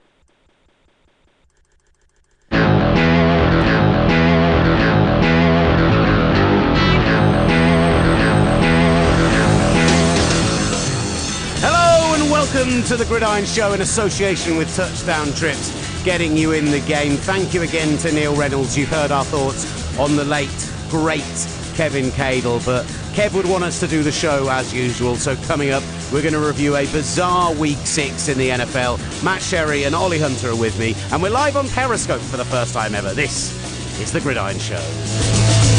[11.59, 15.71] Hello and welcome to the Gridiron Show in association with Touchdown Trips,
[16.07, 17.17] getting you in the game.
[17.17, 18.77] Thank you again to Neil Reynolds.
[18.77, 21.19] You've heard our thoughts on the late, great
[21.75, 25.17] Kevin Cadle, but Kev would want us to do the show as usual.
[25.17, 29.21] So, coming up, we're going to review a bizarre week six in the NFL.
[29.21, 32.45] Matt Sherry and Ollie Hunter are with me, and we're live on Periscope for the
[32.45, 33.13] first time ever.
[33.13, 33.51] This
[33.99, 35.76] is the Gridiron Show.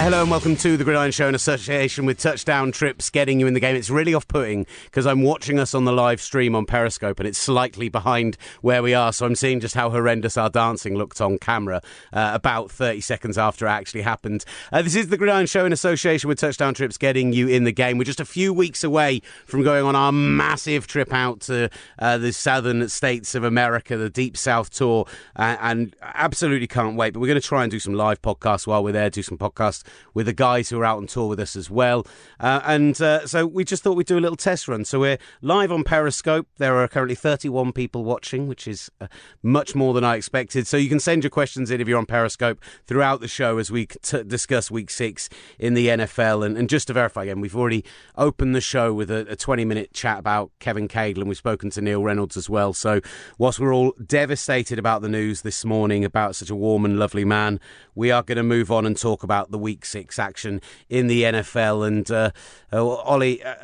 [0.00, 3.52] Hello and welcome to the Gridiron Show in association with Touchdown Trips, getting you in
[3.52, 3.76] the game.
[3.76, 7.28] It's really off putting because I'm watching us on the live stream on Periscope and
[7.28, 9.12] it's slightly behind where we are.
[9.12, 11.82] So I'm seeing just how horrendous our dancing looked on camera
[12.14, 14.46] uh, about 30 seconds after it actually happened.
[14.72, 17.72] Uh, this is the Gridiron Show in association with Touchdown Trips, getting you in the
[17.72, 17.98] game.
[17.98, 22.16] We're just a few weeks away from going on our massive trip out to uh,
[22.16, 27.12] the southern states of America, the Deep South Tour, and absolutely can't wait.
[27.12, 29.36] But we're going to try and do some live podcasts while we're there, do some
[29.36, 32.06] podcasts with the guys who are out on tour with us as well.
[32.38, 34.84] Uh, and uh, so we just thought we'd do a little test run.
[34.84, 36.48] So we're live on Periscope.
[36.58, 39.06] There are currently 31 people watching, which is uh,
[39.42, 40.66] much more than I expected.
[40.66, 43.70] So you can send your questions in if you're on Periscope throughout the show as
[43.70, 46.44] we t- discuss week six in the NFL.
[46.44, 47.84] And, and, just to verify again, we've already
[48.16, 51.68] opened the show with a, a 20 minute chat about Kevin Cadle, and we've spoken
[51.70, 52.72] to Neil Reynolds as well.
[52.72, 53.00] So
[53.38, 57.24] whilst we're all devastated about the news this morning about such a warm and lovely
[57.24, 57.58] man,
[57.94, 61.22] we are going to move on and talk about the week six action in the
[61.24, 61.86] NFL.
[61.86, 62.30] And uh,
[62.72, 63.54] uh, Ollie, uh,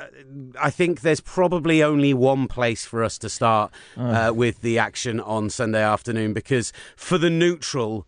[0.61, 5.21] I think there's probably only one place for us to start uh, with the action
[5.21, 8.07] on Sunday afternoon because for the neutral,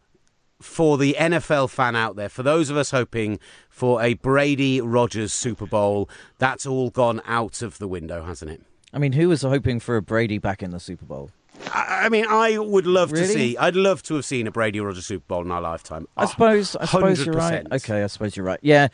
[0.61, 5.33] for the NFL fan out there, for those of us hoping for a Brady Rodgers
[5.33, 8.62] Super Bowl, that's all gone out of the window, hasn't it?
[8.92, 11.31] I mean, who was hoping for a Brady back in the Super Bowl?
[11.73, 13.27] I mean, I would love really?
[13.27, 13.57] to see.
[13.57, 16.07] I'd love to have seen a Brady Rodgers Super Bowl in our lifetime.
[16.16, 16.77] I suppose.
[16.77, 17.66] I suppose you are right.
[17.73, 18.61] Okay, I suppose you're right.
[18.62, 18.88] Yeah.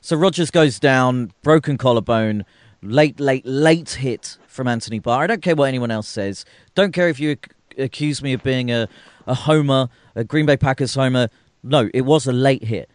[0.00, 2.44] So Rodgers goes down, broken collarbone,
[2.82, 5.24] late, late, late hit from Anthony Barr.
[5.24, 6.44] I don't care what anyone else says.
[6.74, 7.36] Don't care if you
[7.76, 8.88] accuse me of being a,
[9.26, 11.28] a homer, a Green Bay Packers homer.
[11.62, 12.90] No, it was a late hit.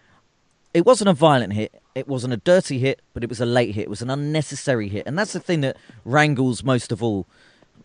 [0.74, 1.80] It wasn't a violent hit.
[1.94, 3.84] It wasn't a dirty hit, but it was a late hit.
[3.84, 7.28] It was an unnecessary hit, and that's the thing that wrangles most of all,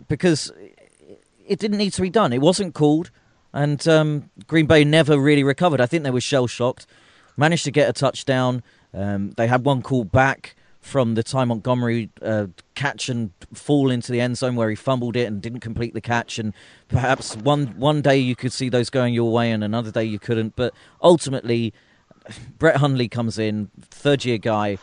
[0.09, 0.51] because
[1.51, 2.33] it didn't need to be done.
[2.33, 3.11] It wasn't called,
[3.53, 5.81] and um, Green Bay never really recovered.
[5.81, 6.87] I think they were shell shocked.
[7.37, 8.63] Managed to get a touchdown.
[8.95, 14.13] Um, they had one call back from the Ty Montgomery uh, catch and fall into
[14.13, 16.39] the end zone where he fumbled it and didn't complete the catch.
[16.39, 16.55] And
[16.87, 20.21] perhaps one one day you could see those going your way, and another day you
[20.21, 20.55] couldn't.
[20.55, 21.75] But ultimately,
[22.59, 24.79] Brett Hundley comes in, third year guy,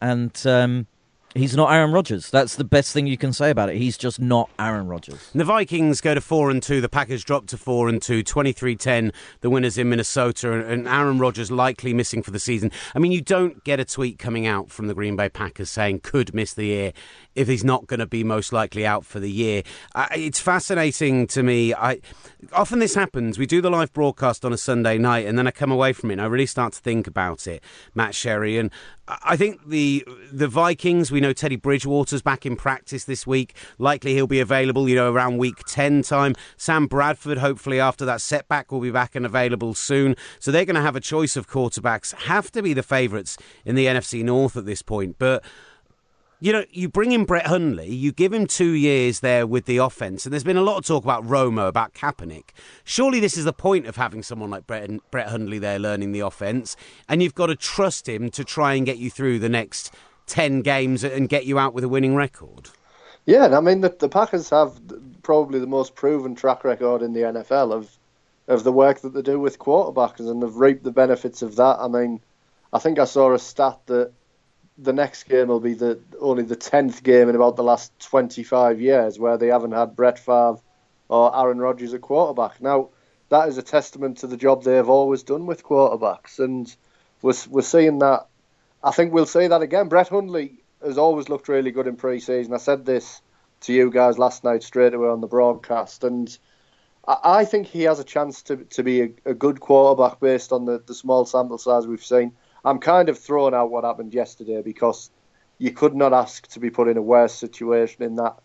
[0.00, 0.86] and um,
[1.34, 2.30] He's not Aaron Rodgers.
[2.30, 3.76] That's the best thing you can say about it.
[3.76, 5.30] He's just not Aaron Rodgers.
[5.34, 6.82] The Vikings go to 4 and 2.
[6.82, 8.22] The Packers drop to 4 and 2.
[8.22, 12.70] 23-10 the winners in Minnesota and Aaron Rodgers likely missing for the season.
[12.94, 16.00] I mean, you don't get a tweet coming out from the Green Bay Packers saying
[16.00, 16.92] could miss the year
[17.34, 19.62] if he's not going to be most likely out for the year.
[19.94, 21.72] Uh, it's fascinating to me.
[21.72, 22.00] I
[22.52, 23.38] often this happens.
[23.38, 26.10] We do the live broadcast on a Sunday night, and then I come away from
[26.10, 27.62] it, and I really start to think about it,
[27.94, 28.70] Matt Sherry, and
[29.22, 31.10] I think the the Vikings.
[31.10, 33.56] We know Teddy Bridgewater's back in practice this week.
[33.78, 36.34] Likely he'll be available, you know, around week ten time.
[36.56, 40.16] Sam Bradford, hopefully after that setback, will be back and available soon.
[40.38, 42.14] So they're going to have a choice of quarterbacks.
[42.22, 45.44] Have to be the favourites in the NFC North at this point, but
[46.42, 49.76] you know, you bring in Brett Hundley, you give him two years there with the
[49.76, 52.48] offense, and there's been a lot of talk about Romo, about Kaepernick.
[52.82, 56.18] Surely this is the point of having someone like Brett, Brett Hundley there learning the
[56.18, 56.76] offense,
[57.08, 59.94] and you've got to trust him to try and get you through the next
[60.26, 62.70] 10 games and get you out with a winning record.
[63.24, 64.80] Yeah, and I mean, the, the Packers have
[65.22, 67.96] probably the most proven track record in the NFL of
[68.48, 71.76] of the work that they do with quarterbacks, and they've reaped the benefits of that.
[71.78, 72.20] I mean,
[72.72, 74.12] I think I saw a stat that
[74.78, 78.42] the next game will be the only the tenth game in about the last twenty
[78.42, 80.60] five years where they haven't had Brett Favre
[81.08, 82.60] or Aaron Rodgers at quarterback.
[82.60, 82.88] Now,
[83.28, 86.74] that is a testament to the job they've always done with quarterbacks, and
[87.20, 88.26] we're we're seeing that.
[88.82, 89.88] I think we'll see that again.
[89.88, 92.52] Brett Hundley has always looked really good in pre-season.
[92.52, 93.22] I said this
[93.60, 96.36] to you guys last night straight away on the broadcast, and
[97.06, 100.64] I think he has a chance to to be a, a, good quarterback based on
[100.64, 102.32] the, the small sample size we've seen.
[102.64, 105.10] I'm kind of throwing out what happened yesterday because
[105.58, 108.38] you could not ask to be put in a worse situation in that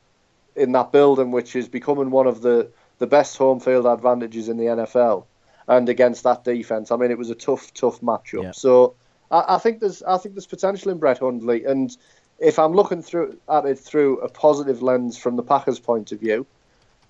[0.56, 4.58] in that building, which is becoming one of the, the best home field advantages in
[4.58, 5.26] the NFL,
[5.68, 6.92] and against that defense.
[6.92, 8.42] I mean, it was a tough, tough matchup.
[8.42, 8.52] Yeah.
[8.54, 8.96] So
[9.30, 11.96] I, I, think there's I think there's potential in Brett Hundley, and
[12.40, 16.20] if I'm looking through at it through a positive lens from the Packers' point of
[16.20, 16.48] view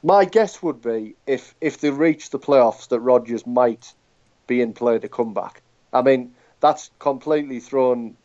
[0.03, 3.93] my guess would be if if they reach the playoffs that Rodgers might
[4.45, 5.61] be in play to come back.
[5.91, 8.15] I mean, that's completely thrown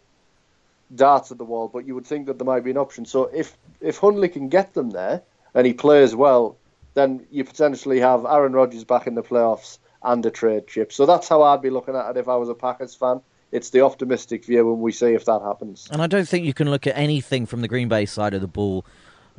[0.95, 3.05] darts at the wall, but you would think that there might be an option.
[3.05, 5.23] So if if Hundley can get them there
[5.55, 6.57] and he plays well,
[6.95, 10.93] then you potentially have Aaron Rodgers back in the playoffs and a trade chip.
[10.93, 13.21] So that's how I'd be looking at it if I was a Packers fan.
[13.51, 15.87] It's the optimistic view, and we see if that happens.
[15.91, 18.41] And I don't think you can look at anything from the Green Bay side of
[18.41, 18.87] the ball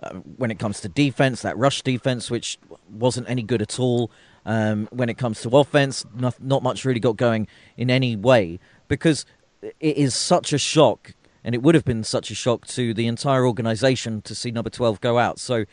[0.03, 2.60] uh, when it comes to defense, that rush defense, which
[2.91, 4.12] wasn't any good at all.
[4.45, 8.60] Um, when it comes to offense, not, not much really got going in any way
[8.87, 9.25] because
[9.61, 13.07] it is such a shock, and it would have been such a shock to the
[13.07, 15.39] entire organization to see number 12 go out.
[15.39, 15.65] So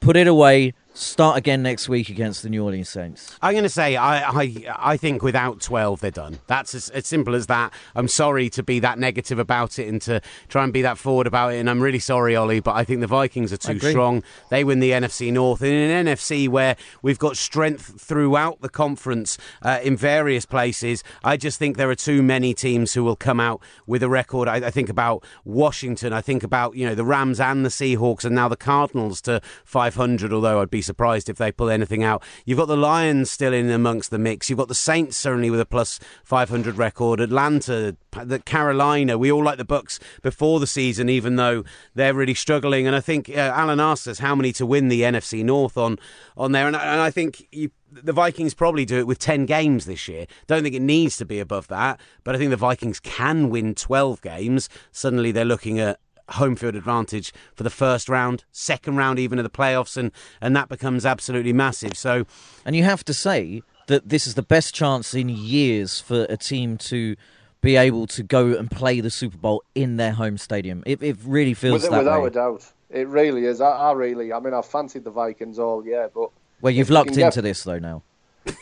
[0.00, 3.36] put it away, start again next week against the New Orleans Saints?
[3.42, 6.38] I'm going to say I, I I think without 12 they're done.
[6.46, 7.72] That's as, as, simple as that.
[7.94, 11.26] I'm sorry to be that negative about it and to try and be that forward
[11.26, 11.58] about it.
[11.58, 14.22] And I'm really sorry, Ollie, but I think the Vikings are too strong.
[14.50, 18.68] They win the NFC North and in an NFC where we've got strength throughout the
[18.68, 21.02] conference uh, in various places.
[21.24, 24.48] I just think there are too many teams who will come out with a record.
[24.48, 26.12] I, I think about Washington.
[26.12, 29.40] I think about you know the Rams and the Seahawks and now the Cardinals to
[29.64, 30.32] 500.
[30.32, 32.22] Although I'd be surprised if they pull anything out.
[32.44, 34.48] You've got the Lions still in amongst the mix.
[34.48, 37.20] You've got the Saints certainly with a plus 500 record.
[37.20, 39.18] Atlanta, the Carolina.
[39.18, 42.86] We all like the Bucs before the season, even though they're really struggling.
[42.86, 45.98] And I think uh, Alan asked us how many to win the NFC North on
[46.36, 47.70] on there, and, and I think you
[48.02, 50.26] the Vikings probably do it with 10 games this year.
[50.46, 53.74] Don't think it needs to be above that, but I think the Vikings can win
[53.74, 54.68] 12 games.
[54.90, 59.44] Suddenly they're looking at home field advantage for the first round, second round, even of
[59.44, 60.10] the playoffs, and,
[60.40, 61.96] and that becomes absolutely massive.
[61.96, 62.26] So,
[62.64, 66.36] and you have to say that this is the best chance in years for a
[66.36, 67.16] team to
[67.60, 70.82] be able to go and play the Super Bowl in their home stadium.
[70.86, 72.28] It, it really feels With, that without way.
[72.28, 72.72] a doubt.
[72.90, 73.60] It really is.
[73.60, 77.10] I, I, really, I mean, I've fancied the Vikings all year, but well, you've looked
[77.10, 77.42] into get...
[77.42, 78.02] this though now.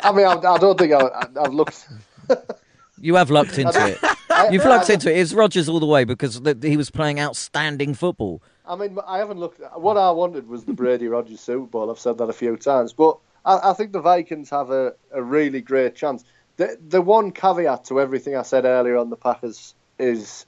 [0.00, 1.88] I mean, I, I don't think I, have looked.
[3.00, 3.98] you have looked into it.
[4.52, 5.18] You've looked into it.
[5.18, 8.42] It's Rodgers all the way because he was playing outstanding football.
[8.66, 9.60] I mean, I haven't looked.
[9.74, 11.90] What I wanted was the Brady Rodgers Super Bowl.
[11.90, 15.22] I've said that a few times, but I, I think the Vikings have a, a
[15.22, 16.24] really great chance.
[16.56, 20.46] The the one caveat to everything I said earlier on the Packers is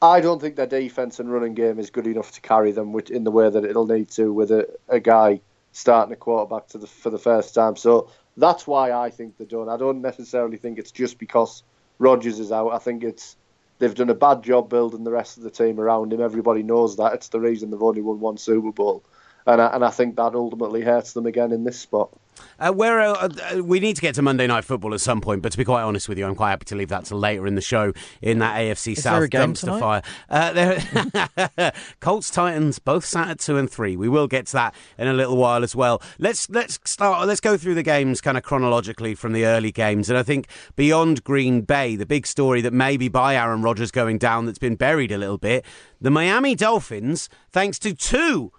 [0.00, 3.24] I don't think their defense and running game is good enough to carry them in
[3.24, 5.40] the way that it'll need to with a, a guy
[5.72, 7.76] starting a quarterback the, for the first time.
[7.76, 9.68] So that's why I think they're done.
[9.68, 11.62] I don't necessarily think it's just because
[11.98, 12.72] Rodgers is out.
[12.72, 13.36] I think it's
[13.78, 16.20] they've done a bad job building the rest of the team around him.
[16.20, 17.14] Everybody knows that.
[17.14, 19.02] It's the reason they've only won one Super Bowl
[19.46, 22.10] and I, and I think that ultimately hurts them again in this spot.
[22.58, 25.42] Uh, where uh, uh, we need to get to Monday Night Football at some point,
[25.42, 27.46] but to be quite honest with you, I'm quite happy to leave that till later
[27.46, 30.02] in the show in that AFC Is South dumpster fire.
[30.30, 33.96] Uh, Colts Titans both sat at two and three.
[33.96, 36.00] We will get to that in a little while as well.
[36.18, 37.26] Let's let's start.
[37.26, 40.46] Let's go through the games kind of chronologically from the early games, and I think
[40.76, 44.76] beyond Green Bay, the big story that maybe by Aaron Rodgers going down that's been
[44.76, 45.64] buried a little bit,
[46.00, 48.52] the Miami Dolphins, thanks to two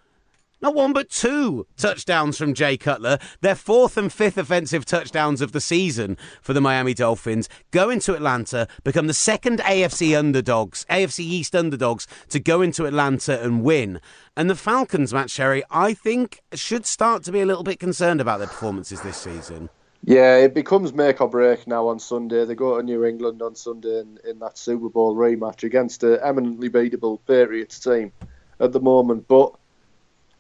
[0.63, 3.19] not one, but two touchdowns from Jay Cutler.
[3.41, 7.49] Their fourth and fifth offensive touchdowns of the season for the Miami Dolphins.
[7.71, 13.43] Go into Atlanta, become the second AFC underdogs, AFC East underdogs to go into Atlanta
[13.43, 13.99] and win.
[14.38, 18.21] And the Falcons, Matt Sherry, I think should start to be a little bit concerned
[18.21, 19.69] about their performances this season.
[20.06, 22.45] Yeah, it becomes make or break now on Sunday.
[22.45, 26.19] They go to New England on Sunday in, in that Super Bowl rematch against an
[26.23, 28.13] eminently beatable Patriots team
[28.60, 29.28] at the moment.
[29.28, 29.54] But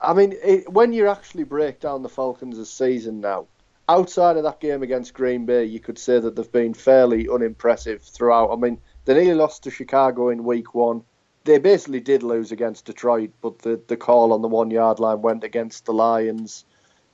[0.03, 3.47] I mean, it, when you actually break down the Falcons' season now,
[3.87, 8.01] outside of that game against Green Bay, you could say that they've been fairly unimpressive
[8.01, 8.51] throughout.
[8.51, 11.03] I mean, they nearly lost to Chicago in week one.
[11.45, 15.21] They basically did lose against Detroit, but the, the call on the one yard line
[15.21, 16.65] went against the Lions.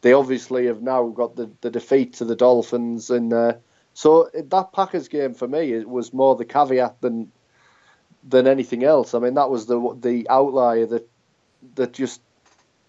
[0.02, 3.10] They obviously have now got the, the defeat to the Dolphins.
[3.10, 3.54] And uh,
[3.94, 7.32] so that Packers game for me it was more the caveat than
[8.24, 9.14] than anything else.
[9.14, 11.10] I mean, that was the the outlier that
[11.76, 12.22] that just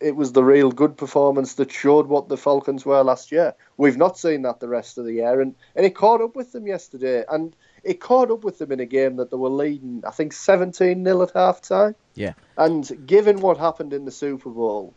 [0.00, 3.54] it was the real good performance that showed what the Falcons were last year.
[3.76, 6.52] We've not seen that the rest of the year, and, and it caught up with
[6.52, 7.24] them yesterday.
[7.28, 10.32] And it caught up with them in a game that they were leading, I think,
[10.32, 11.94] 17 0 at half time.
[12.14, 12.32] Yeah.
[12.56, 14.94] And given what happened in the Super Bowl,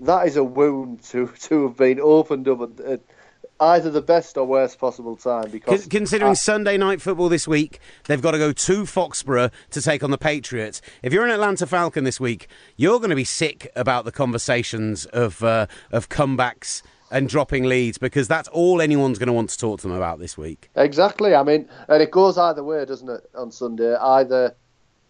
[0.00, 3.00] that is a wound to, to have been opened up at, at
[3.60, 5.50] either the best or worst possible time.
[5.50, 9.82] Because Con- considering Sunday night football this week, they've got to go to Foxborough to
[9.82, 10.80] take on the Patriots.
[11.02, 15.06] If you're an Atlanta Falcon this week, you're going to be sick about the conversations
[15.06, 19.58] of uh, of comebacks and dropping leads because that's all anyone's going to want to
[19.58, 20.68] talk to them about this week.
[20.76, 21.34] Exactly.
[21.34, 23.30] I mean, and it goes either way, doesn't it?
[23.34, 24.54] On Sunday, either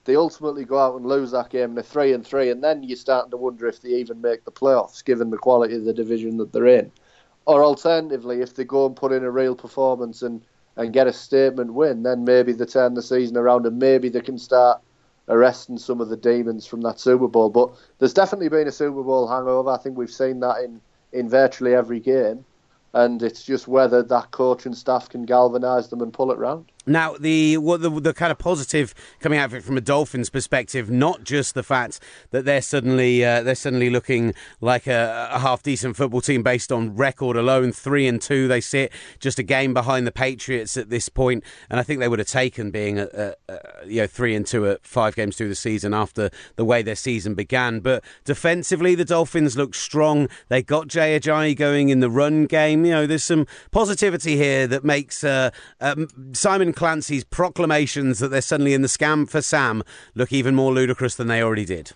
[0.05, 2.83] they ultimately go out and lose that game and they're three and three, and then
[2.83, 5.93] you're starting to wonder if they even make the playoffs, given the quality of the
[5.93, 6.91] division that they're in.
[7.49, 10.43] Or alternatively, if they go and put in a real performance and,
[10.77, 14.21] and get a statement win, then maybe they turn the season around and maybe they
[14.21, 14.83] can start
[15.31, 17.49] arresting some of the demons from that Super Bowl.
[17.49, 19.71] But there's definitely been a Super Bowl hangover.
[19.71, 20.79] I think we've seen that in,
[21.15, 22.45] in virtually every game.
[22.93, 26.71] And it's just whether that coach and staff can galvanise them and pull it round.
[26.89, 30.91] Now, the the, the kind of positive coming out of it from a Dolphins perspective,
[30.91, 35.63] not just the fact that they're suddenly uh, they're suddenly looking like a, a half
[35.63, 38.49] decent football team based on record alone, three and two.
[38.49, 42.09] They sit just a game behind the Patriots at this point, and I think they
[42.09, 45.95] would have taken being you know three and two at five games through the season
[45.95, 47.81] after the way their season began.
[47.81, 50.29] But defensively, the Dolphins look strong.
[50.49, 52.85] They got Jay Ajayi going in the run game.
[52.85, 58.41] You know, there's some positivity here that makes uh, um, Simon Clancy's proclamations that they're
[58.41, 59.83] suddenly in the scam for Sam
[60.15, 61.91] look even more ludicrous than they already did.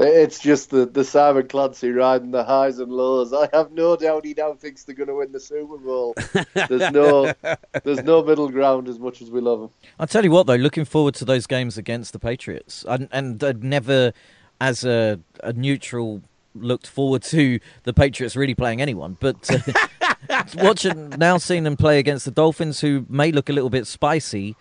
[0.00, 3.32] It's just the, the Simon Clancy riding the highs and lows.
[3.32, 6.16] I have no doubt he now thinks they're going to win the Super Bowl.
[6.54, 7.32] There's no
[7.84, 9.70] there's no middle ground as much as we love him.
[10.00, 12.84] I'll tell you what, though, looking forward to those games against the Patriots.
[12.88, 14.12] And, and I'd never,
[14.60, 16.20] as a, a neutral,
[16.60, 19.16] looked forward to the Patriots really playing anyone.
[19.20, 23.70] But uh, watching now seeing them play against the Dolphins, who may look a little
[23.70, 24.56] bit spicy.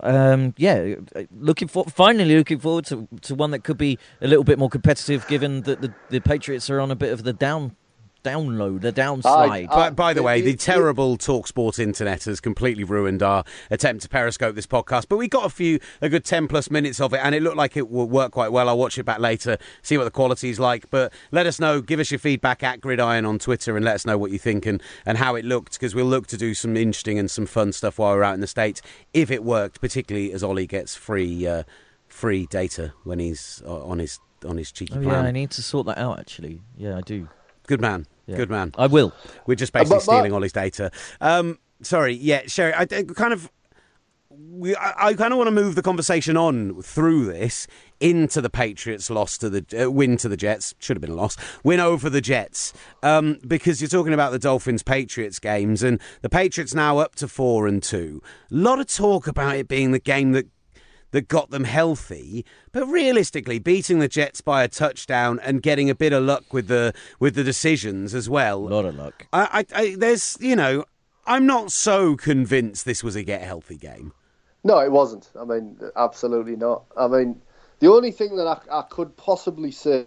[0.00, 0.96] Um, yeah,
[1.38, 4.68] looking for finally looking forward to to one that could be a little bit more
[4.68, 7.76] competitive, given that the, the Patriots are on a bit of the down
[8.24, 9.24] download, the downslide.
[9.24, 13.22] I- By, by the it- way, it- the it- terrible Talksport internet has completely ruined
[13.22, 15.06] our attempt to periscope this podcast.
[15.08, 17.56] But we got a few, a good 10 plus minutes of it, and it looked
[17.56, 18.68] like it will work quite well.
[18.68, 20.90] I'll watch it back later, see what the quality is like.
[20.90, 24.04] But let us know, give us your feedback at Gridiron on Twitter, and let us
[24.06, 26.76] know what you think and, and how it looked, because we'll look to do some
[26.76, 28.80] interesting and some fun stuff while we're out in the States,
[29.12, 31.62] if it worked, particularly as Ollie gets free, uh,
[32.08, 35.24] free data when he's uh, on his on his cheeky oh yeah, plan.
[35.26, 36.20] I need to sort that out.
[36.20, 37.28] Actually, yeah, I do.
[37.66, 38.06] Good man.
[38.26, 38.36] Yeah.
[38.36, 38.72] Good man.
[38.78, 39.12] I will.
[39.46, 40.90] We're just basically but- but- stealing Ollie's data.
[41.20, 43.50] Um, sorry, yeah, Sherry, I, I kind of.
[44.36, 47.68] We, I, I kind of want to move the conversation on through this
[48.00, 50.74] into the Patriots' loss to the uh, win to the Jets.
[50.80, 51.36] Should have been a loss.
[51.62, 52.72] Win over the Jets
[53.04, 57.28] um, because you're talking about the Dolphins Patriots games and the Patriots now up to
[57.28, 58.20] four and two.
[58.50, 60.48] A lot of talk about it being the game that
[61.14, 62.44] that got them healthy.
[62.72, 66.66] But realistically, beating the Jets by a touchdown and getting a bit of luck with
[66.66, 68.58] the with the decisions as well.
[68.58, 69.28] A lot of luck.
[69.32, 70.84] I, I, I there's you know,
[71.24, 74.12] I'm not so convinced this was a get healthy game.
[74.64, 75.30] No, it wasn't.
[75.40, 76.82] I mean, absolutely not.
[76.96, 77.40] I mean,
[77.78, 80.06] the only thing that I, I could possibly say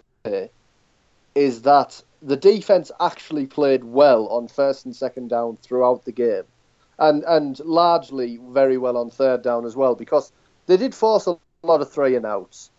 [1.34, 6.44] is that the defense actually played well on first and second down throughout the game,
[6.98, 10.32] and and largely very well on third down as well because
[10.68, 12.70] they did force a lot of three and outs.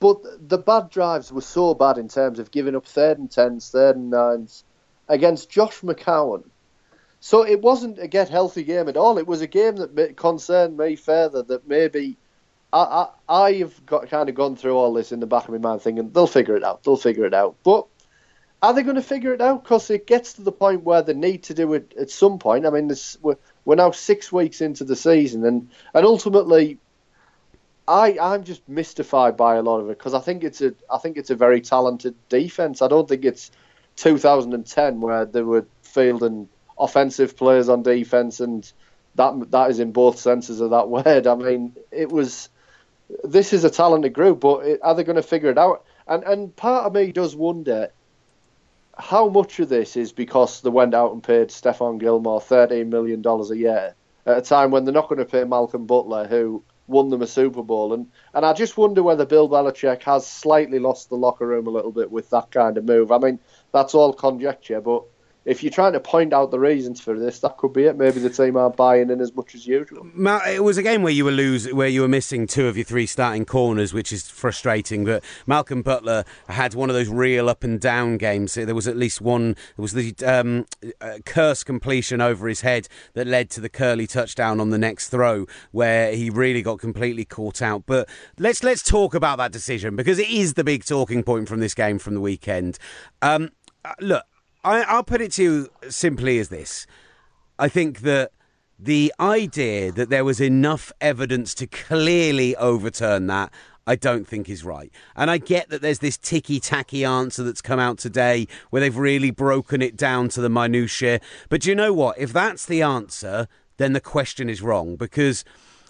[0.00, 3.70] But the bad drives were so bad in terms of giving up third and tens,
[3.70, 4.64] third and nines
[5.08, 6.42] against Josh McCown.
[7.20, 9.18] So it wasn't a get healthy game at all.
[9.18, 11.42] It was a game that concerned me further.
[11.42, 12.16] That maybe
[12.72, 15.58] I, I I've got kind of gone through all this in the back of my
[15.58, 16.82] mind, thinking they'll figure it out.
[16.82, 17.56] They'll figure it out.
[17.62, 17.86] But
[18.62, 19.62] are they going to figure it out?
[19.62, 22.66] Because it gets to the point where they need to do it at some point.
[22.66, 26.78] I mean, this, we're, we're now six weeks into the season, and and ultimately,
[27.88, 30.98] I I'm just mystified by a lot of it because I think it's a I
[30.98, 32.82] think it's a very talented defense.
[32.82, 33.50] I don't think it's
[33.96, 38.70] 2010 where they were fielding offensive players on defense, and
[39.14, 41.26] that that is in both senses of that word.
[41.26, 42.48] I mean, it was.
[43.22, 45.84] This is a talented group, but are they going to figure it out?
[46.08, 47.90] And and part of me does wonder
[48.98, 53.22] how much of this is because they went out and paid Stephon Gilmore thirteen million
[53.22, 53.94] dollars a year
[54.24, 57.26] at a time when they're not going to pay Malcolm Butler, who won them a
[57.26, 61.46] Super Bowl, and and I just wonder whether Bill Belichick has slightly lost the locker
[61.46, 63.12] room a little bit with that kind of move.
[63.12, 63.38] I mean,
[63.72, 65.04] that's all conjecture, but
[65.46, 67.96] if you're trying to point out the reasons for this, that could be it.
[67.96, 70.04] Maybe the team aren't buying in as much as usual.
[70.44, 72.84] it was a game where you were lose, where you were missing two of your
[72.84, 75.04] three starting corners, which is frustrating.
[75.04, 78.54] But Malcolm Butler had one of those real up and down games.
[78.54, 79.54] There was at least one.
[79.76, 80.66] There was the um,
[81.00, 85.10] uh, Kearse completion over his head that led to the curly touchdown on the next
[85.10, 87.84] throw, where he really got completely caught out.
[87.86, 91.60] But let's let's talk about that decision because it is the big talking point from
[91.60, 92.80] this game from the weekend.
[93.22, 93.50] Um,
[93.84, 94.24] uh, look,
[94.66, 96.88] I, I'll put it to you simply as this.
[97.56, 98.32] I think that
[98.78, 103.52] the idea that there was enough evidence to clearly overturn that
[103.86, 104.90] I don't think is right.
[105.14, 108.96] And I get that there's this ticky tacky answer that's come out today where they've
[108.96, 111.20] really broken it down to the minutiae.
[111.48, 112.18] But you know what?
[112.18, 113.46] If that's the answer,
[113.76, 115.44] then the question is wrong because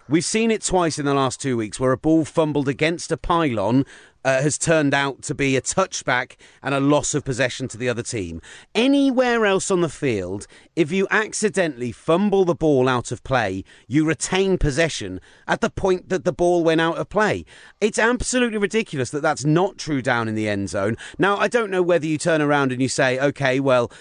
[0.09, 3.17] we've seen it twice in the last two weeks where a ball fumbled against a
[3.17, 3.85] pylon
[4.25, 7.89] uh, has turned out to be a touchback and a loss of possession to the
[7.89, 8.43] other team.
[8.75, 14.05] Anywhere else on the field, if you accidentally fumble the ball out of play, you
[14.05, 17.45] retain possession at the point that the ball went out of play.
[17.81, 20.97] It's absolutely ridiculous that that's not true down in the end zone.
[21.19, 23.93] Now, I don't know whether you turn around and you say, okay, well,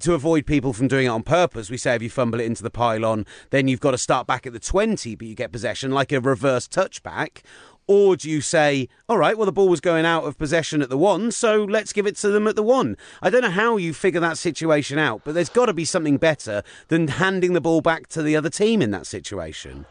[0.00, 2.62] to avoid people from doing it on purpose, we say if you fumble it into
[2.62, 5.90] the pylon, then you've got to start back at the 20, but you get possession
[5.90, 7.42] like a reverse touchback.
[7.86, 10.88] Or do you say, all right, well, the ball was going out of possession at
[10.88, 12.96] the one, so let's give it to them at the one?
[13.20, 16.16] I don't know how you figure that situation out, but there's got to be something
[16.16, 19.84] better than handing the ball back to the other team in that situation.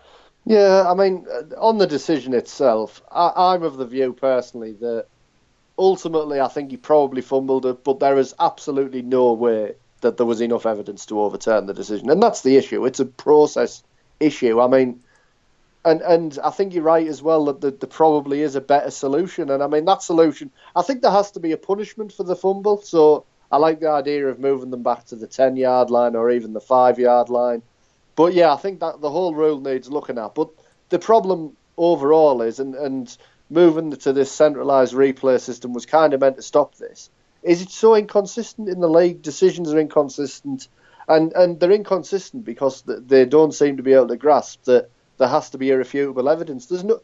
[0.45, 5.05] Yeah, I mean, uh, on the decision itself, I, am of the view personally that
[5.77, 10.25] ultimately I think he probably fumbled it, but there is absolutely no way that there
[10.25, 12.09] was enough evidence to overturn the decision.
[12.09, 12.85] And that's the issue.
[12.85, 13.83] It's a process
[14.19, 14.61] issue.
[14.61, 15.01] I mean,
[15.83, 18.91] and and I think you're right as well that there, there, probably is a better
[18.91, 19.49] solution.
[19.49, 22.35] And I mean that solution, I think there has to be a punishment for the
[22.35, 22.81] fumble.
[22.81, 26.31] So I like the idea of moving them back to the ten yard line or
[26.31, 27.61] even the five yard line.
[28.15, 30.35] But yeah, I think that the whole rule needs looking at.
[30.35, 30.49] But
[30.89, 33.17] the problem overall is, and and
[33.49, 37.09] moving to this centralised replay system was kind of meant to stop this.
[37.43, 39.21] Is it so inconsistent in the league?
[39.21, 40.67] Decisions are inconsistent,
[41.07, 45.27] and and they're inconsistent because they don't seem to be able to grasp that there
[45.27, 46.67] has to be irrefutable evidence.
[46.67, 47.01] There's no,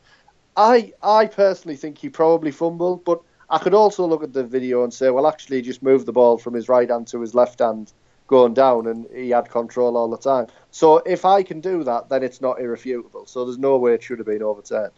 [0.55, 4.83] I I personally think he probably fumbled, but I could also look at the video
[4.83, 7.33] and say, well, actually, he just moved the ball from his right hand to his
[7.33, 7.91] left hand
[8.27, 10.47] going down, and he had control all the time.
[10.71, 13.25] So if I can do that, then it's not irrefutable.
[13.25, 14.93] So there's no way it should have been overturned.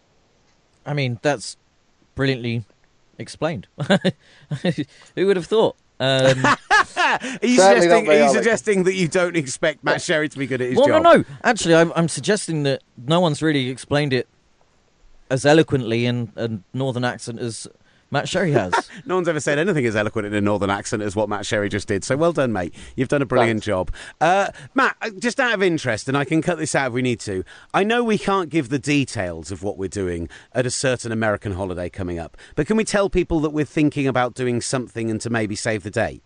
[0.86, 1.58] I mean, that's
[2.16, 2.66] brilliantly
[3.22, 3.68] explained.
[5.16, 5.78] Who would have thought?
[6.00, 6.44] Um,
[6.98, 10.60] are you, suggesting, are you suggesting, that you don't expect Matt Sherry to be good
[10.60, 11.04] at his well, job?
[11.04, 11.26] Well, no, no.
[11.44, 14.28] Actually, I'm, I'm, suggesting that no one's really explained it
[15.30, 17.68] as eloquently in a northern accent as
[18.12, 18.90] Matt Sherry has.
[19.06, 21.70] no one's ever said anything as eloquent in a northern accent as what Matt Sherry
[21.70, 22.04] just did.
[22.04, 22.76] So well done, mate.
[22.96, 23.66] You've done a brilliant Thanks.
[23.66, 23.92] job.
[24.20, 27.02] Uh, Matt, uh, just out of interest, and I can cut this out if we
[27.02, 27.44] need to,
[27.74, 31.54] I know we can't give the details of what we're doing at a certain American
[31.54, 35.22] holiday coming up, but can we tell people that we're thinking about doing something and
[35.22, 36.22] to maybe save the date?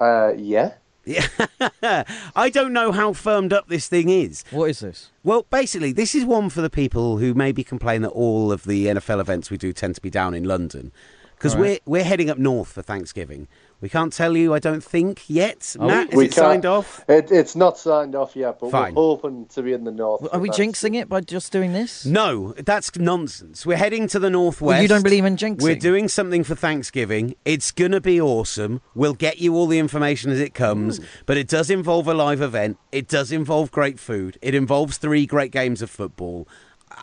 [0.00, 0.74] Uh, yeah.
[1.10, 2.04] Yeah,
[2.36, 4.44] I don't know how firmed up this thing is.
[4.50, 5.10] What is this?
[5.24, 8.86] Well, basically, this is one for the people who maybe complain that all of the
[8.86, 10.92] NFL events we do tend to be down in London,
[11.36, 11.82] because right.
[11.86, 13.48] we're we're heading up north for Thanksgiving.
[13.80, 15.74] We can't tell you, I don't think, yet.
[15.78, 17.02] Oh, Matt, is it signed off?
[17.08, 18.94] It, it's not signed off yet, but Fine.
[18.94, 20.28] we're hoping to be in the north.
[20.32, 22.04] Are we jinxing it by just doing this?
[22.04, 23.64] No, that's nonsense.
[23.64, 24.74] We're heading to the northwest.
[24.74, 25.62] Well, you don't believe in jinxing?
[25.62, 27.34] We're doing something for Thanksgiving.
[27.44, 28.82] It's going to be awesome.
[28.94, 31.04] We'll get you all the information as it comes, Ooh.
[31.24, 32.78] but it does involve a live event.
[32.92, 34.38] It does involve great food.
[34.42, 36.46] It involves three great games of football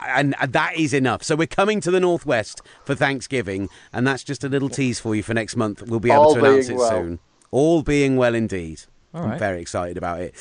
[0.06, 1.24] and that is enough.
[1.24, 5.16] So we're coming to the northwest for Thanksgiving, and that's just a little tease for
[5.16, 5.84] you for next month.
[5.84, 6.90] We'll be able All to announce it well.
[6.90, 7.20] soon.
[7.52, 8.82] All being well indeed.
[9.14, 10.36] I'm very excited about it.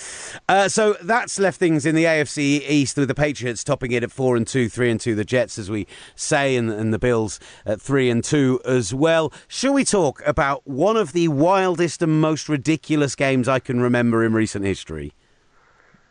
[0.48, 4.10] Uh, so that's left things in the AFC East with the Patriots topping it at
[4.10, 5.14] four and two, three and two.
[5.14, 9.32] The Jets, as we say, and, and the Bills at three and two as well.
[9.48, 14.24] Shall we talk about one of the wildest and most ridiculous games I can remember
[14.24, 15.12] in recent history?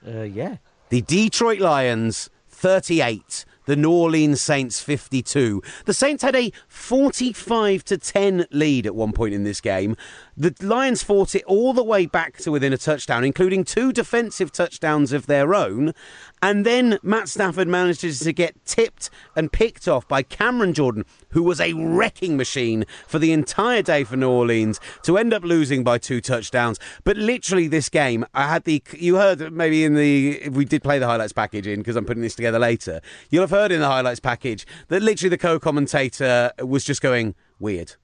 [0.07, 0.57] Uh, yeah.
[0.89, 5.61] The Detroit Lions 38 the New Orleans Saints 52.
[5.85, 9.95] The Saints had a 45 to 10 lead at one point in this game.
[10.37, 14.51] The Lions fought it all the way back to within a touchdown, including two defensive
[14.51, 15.93] touchdowns of their own.
[16.41, 21.41] And then Matt Stafford manages to get tipped and picked off by Cameron Jordan, who
[21.41, 25.85] was a wrecking machine for the entire day for New Orleans, to end up losing
[25.85, 26.81] by two touchdowns.
[27.05, 28.83] But literally, this game, I had the.
[28.91, 30.49] You heard maybe in the.
[30.49, 32.99] We did play the highlights package in because I'm putting this together later.
[33.29, 37.35] You'll have heard in the highlights package that literally the co commentator was just going,
[37.57, 37.95] weird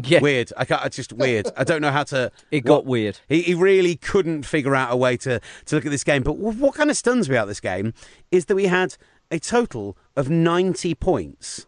[0.00, 0.20] Yeah.
[0.20, 0.52] Weird.
[0.56, 1.48] I can't, it's just weird.
[1.56, 2.30] I don't know how to.
[2.50, 3.18] It got what- weird.
[3.28, 6.22] He, he really couldn't figure out a way to, to look at this game.
[6.22, 7.92] But wh- what kind of stuns me about this game
[8.30, 8.96] is that we had
[9.30, 11.66] a total of 90 points.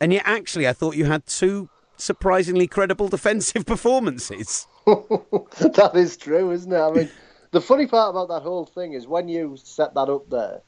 [0.00, 4.66] And yet, actually, I thought you had two surprisingly credible defensive performances.
[4.86, 6.78] that is true, isn't it?
[6.80, 7.10] I mean,
[7.52, 10.62] the funny part about that whole thing is when you set that up there,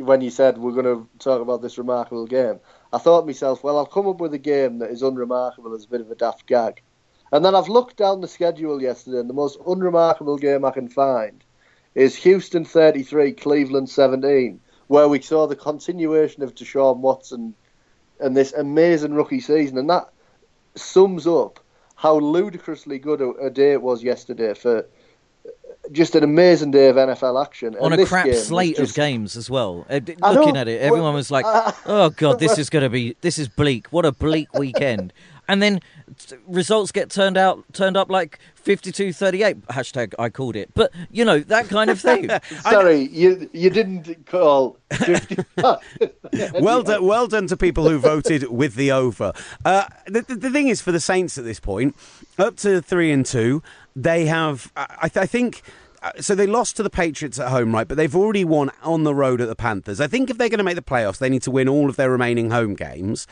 [0.00, 2.60] when you said we're going to talk about this remarkable game,
[2.92, 5.84] I thought to myself, well, I'll come up with a game that is unremarkable as
[5.84, 6.82] a bit of a daft gag.
[7.32, 10.88] And then I've looked down the schedule yesterday, and the most unremarkable game I can
[10.88, 11.44] find
[11.94, 17.54] is Houston 33, Cleveland 17, where we saw the continuation of Deshaun Watson
[18.18, 19.78] and this amazing rookie season.
[19.78, 20.08] And that
[20.74, 21.60] sums up
[21.94, 24.86] how ludicrously good a, a day it was yesterday for
[25.92, 27.76] just an amazing day of NFL action.
[27.76, 29.86] on And a this crap game slate just- of games as well.
[29.90, 31.44] Uh, looking at it, everyone was like,
[31.86, 33.88] "Oh god, this is going to be this is bleak.
[33.88, 35.12] What a bleak weekend."
[35.50, 35.80] and then
[36.46, 40.70] results get turned out turned up like 52-38 hashtag I called it.
[40.74, 42.30] But you know that kind of thing.
[42.60, 44.76] Sorry, you you didn't call.
[44.92, 45.78] 55.
[46.60, 49.32] well done, well done to people who voted with the over.
[49.64, 51.96] Uh, the, the, the thing is, for the Saints at this point,
[52.38, 53.62] up to three and two,
[53.96, 54.72] they have.
[54.76, 55.62] I, th- I think.
[56.02, 57.86] uh, So they lost to the Patriots at home, right?
[57.86, 60.00] But they've already won on the road at the Panthers.
[60.00, 61.96] I think if they're going to make the playoffs, they need to win all of
[61.96, 63.26] their remaining home games.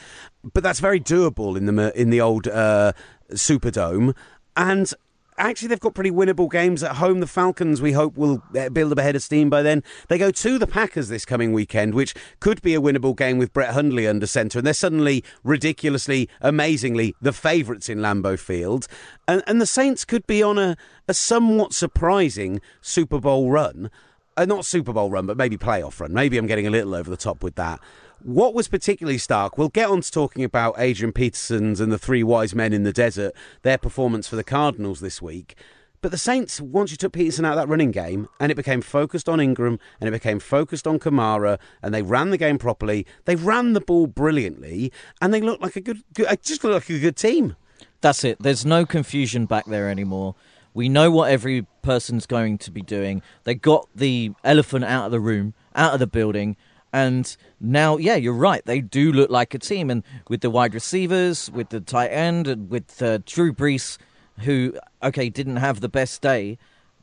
[0.53, 2.93] But that's very doable in the in the old uh,
[3.33, 4.15] Superdome.
[4.57, 4.93] And
[5.39, 7.21] actually they've got pretty winnable games at home.
[7.21, 9.83] The Falcons, we hope, will uh, build up a head of steam by then.
[10.09, 13.53] They go to the Packers this coming weekend, which could be a winnable game with
[13.53, 18.87] Brett Hundley under centre, and they're suddenly ridiculously, amazingly the favourites in Lambeau Field.
[19.27, 20.77] And, and the Saints could be on a,
[21.07, 23.91] a somewhat surprising Super Bowl run.
[24.37, 26.13] Uh, not Super Bowl run, but maybe playoff run.
[26.13, 27.81] Maybe I'm getting a little over the top with that.
[28.23, 32.25] What was particularly stark, we'll get on to talking about Adrian Peterson's and the three
[32.25, 35.55] wise men in the desert, their performance for the Cardinals this week.
[36.01, 38.81] But the Saints, once you took Peterson out of that running game, and it became
[38.81, 43.07] focused on Ingram, and it became focused on Kamara, and they ran the game properly,
[43.25, 46.91] they ran the ball brilliantly, and they looked like a good, good just looked like
[46.91, 47.55] a good team.
[48.01, 48.39] That's it.
[48.41, 50.35] There's no confusion back there anymore.
[50.75, 53.23] We know what every person's going to be doing.
[53.45, 56.57] They got the elephant out of the room, out of the building,
[56.93, 58.65] and now, yeah, you're right.
[58.65, 62.49] They do look like a team, and with the wide receivers, with the tight end,
[62.49, 63.99] and with uh, Drew Brees,
[64.41, 66.59] who okay didn't have the best day,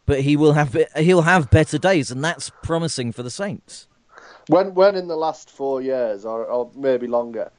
[0.06, 3.88] but he will have he'll have better days, and that's promising for the Saints.
[4.48, 7.52] When when in the last four years, or, or maybe longer,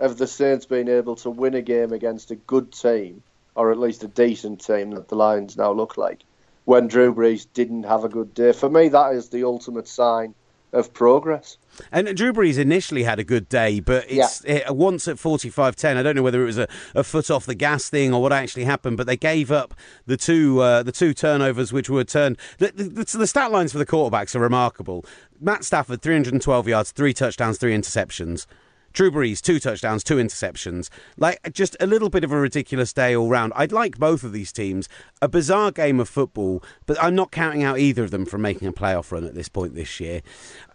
[0.00, 3.22] have the Saints been able to win a game against a good team,
[3.54, 6.22] or at least a decent team that the Lions now look like,
[6.64, 8.52] when Drew Brees didn't have a good day?
[8.52, 10.34] For me, that is the ultimate sign
[10.74, 11.56] of progress.
[11.90, 16.02] And Drew Brees initially had a good day, but it's it, once at 45-10, I
[16.02, 18.64] don't know whether it was a, a foot off the gas thing or what actually
[18.64, 19.74] happened, but they gave up
[20.06, 22.38] the two uh, the two turnovers which were turned.
[22.58, 25.04] The, the, the, the stat lines for the quarterbacks are remarkable.
[25.40, 28.46] Matt Stafford, 312 yards, three touchdowns, three interceptions.
[28.94, 30.88] Drew Brees, two touchdowns, two interceptions.
[31.18, 33.52] Like, just a little bit of a ridiculous day all round.
[33.54, 34.88] I'd like both of these teams.
[35.20, 38.68] A bizarre game of football, but I'm not counting out either of them from making
[38.68, 40.22] a playoff run at this point this year.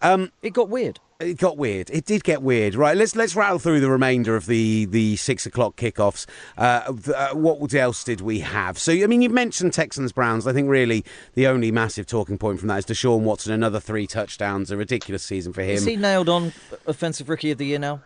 [0.01, 0.99] Um, It got weird.
[1.20, 1.89] it got weird.
[1.91, 2.76] It did get weird.
[2.76, 6.26] Right, let's let's rattle through the remainder of the the six o'clock kickoffs.
[6.57, 8.78] Uh, uh, what else did we have?
[8.80, 10.47] So, I mean, you've mentioned Texans Browns.
[10.47, 11.03] I think really
[11.36, 15.24] the only massive talking point from that is Deshaun Watson, another three touchdowns, a ridiculous
[15.24, 15.72] season for him.
[15.76, 16.53] Is he nailed on
[16.88, 18.01] offensive rookie of the year now?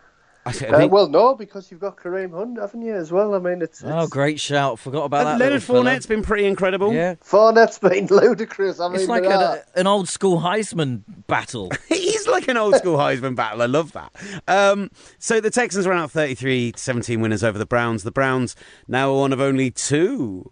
[0.46, 3.10] I th- I Uh, think- well, no, because you've got Kareem Hunt, haven't you, as
[3.10, 3.34] well?
[3.34, 4.78] I mean, it's, it's Oh, great shout!
[4.78, 5.38] Forgot about Uh, that.
[5.38, 5.84] Leonard little fella.
[5.90, 6.92] Fournette's been pretty incredible.
[6.92, 8.78] Yeah, Fournette's been ludicrous.
[8.80, 11.70] I mean, it's like there a, an old school Heisman battle.
[11.88, 13.62] He's like an old school Heisman battle.
[13.62, 14.12] I love that.
[14.48, 18.02] Um, so the Texans ran out 33 17 winners over the Browns.
[18.02, 18.54] The Browns
[18.86, 20.50] now are one of only two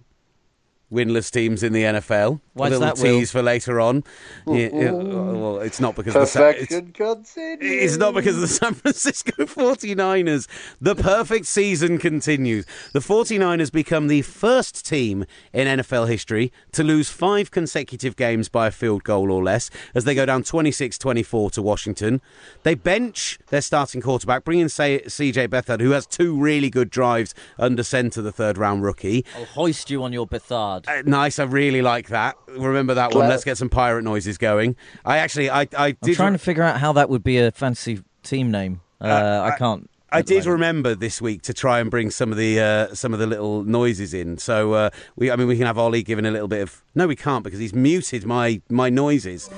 [0.92, 2.40] winless teams in the NFL.
[2.54, 3.24] Why's a little that, Will?
[3.26, 4.04] for later on.
[4.46, 7.58] Yeah, yeah, well, it's not because of the Sa- it's, perfection continues.
[7.84, 10.46] it's not because of the San Francisco 49ers.
[10.80, 12.66] The perfect season continues.
[12.92, 18.66] The 49ers become the first team in NFL history to lose five consecutive games by
[18.66, 22.20] a field goal or less as they go down 26 24 to Washington.
[22.64, 27.34] They bench their starting quarterback, bring in CJ Beathard, who has two really good drives
[27.58, 29.24] under centre, the third round rookie.
[29.36, 30.81] I'll hoist you on your Bethard.
[30.86, 32.36] Uh, nice, I really like that.
[32.48, 33.28] Remember that one.
[33.28, 34.76] Let's get some pirate noises going.
[35.04, 36.16] I actually, I, I I'm did.
[36.16, 38.80] trying to figure out how that would be a fancy team name.
[39.00, 39.88] Uh, I can't.
[40.14, 43.18] I did remember this week to try and bring some of the uh, some of
[43.18, 44.36] the little noises in.
[44.36, 46.82] So uh, we, I mean, we can have Ollie giving a little bit of.
[46.94, 49.48] No, we can't because he's muted my my noises.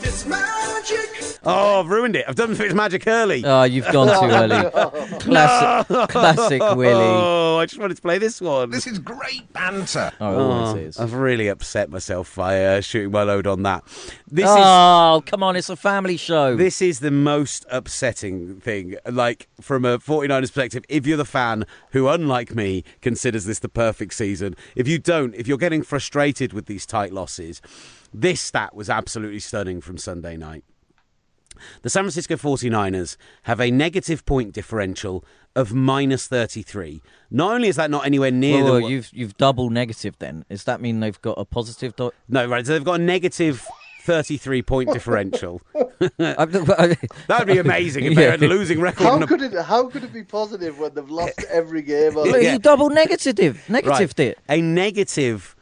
[1.46, 2.24] Oh, I've ruined it.
[2.28, 3.44] I've done Fitzmagic early.
[3.44, 4.70] Oh, you've gone too early.
[5.20, 6.94] Classic, classic Willie.
[7.04, 8.70] Oh, I just wanted to play this one.
[8.70, 10.12] This is great banter.
[10.20, 10.98] Oh, it Oh, always is.
[10.98, 13.84] I've really upset myself by uh, shooting my load on that.
[14.30, 16.56] This is Oh, come on, it's a family show.
[16.56, 18.96] This is the most upsetting thing.
[19.10, 23.68] Like, from a 49ers perspective, if you're the fan who, unlike me, considers this the
[23.68, 27.60] perfect season, if you don't, if you're getting frustrated with these tight losses,
[28.12, 30.64] this stat was absolutely stunning from Sunday night.
[31.82, 35.24] The San Francisco 49ers have a negative point differential
[35.56, 37.00] of minus 33.
[37.30, 38.86] Not only is that not anywhere near Whoa, whoa, the.
[38.88, 40.44] you've you've double negative then.
[40.50, 41.94] Does that mean they've got a positive?
[41.96, 42.66] Do- No, right.
[42.66, 43.64] So they've got a negative
[44.02, 45.62] 33 point differential.
[46.18, 49.04] That would be amazing if they had a losing record.
[49.04, 49.54] How a- could it?
[49.62, 52.16] How could it be positive when they've lost every game?
[52.16, 52.52] On Yeah.
[52.54, 54.38] you double negative, negatived it.
[54.48, 55.54] a negative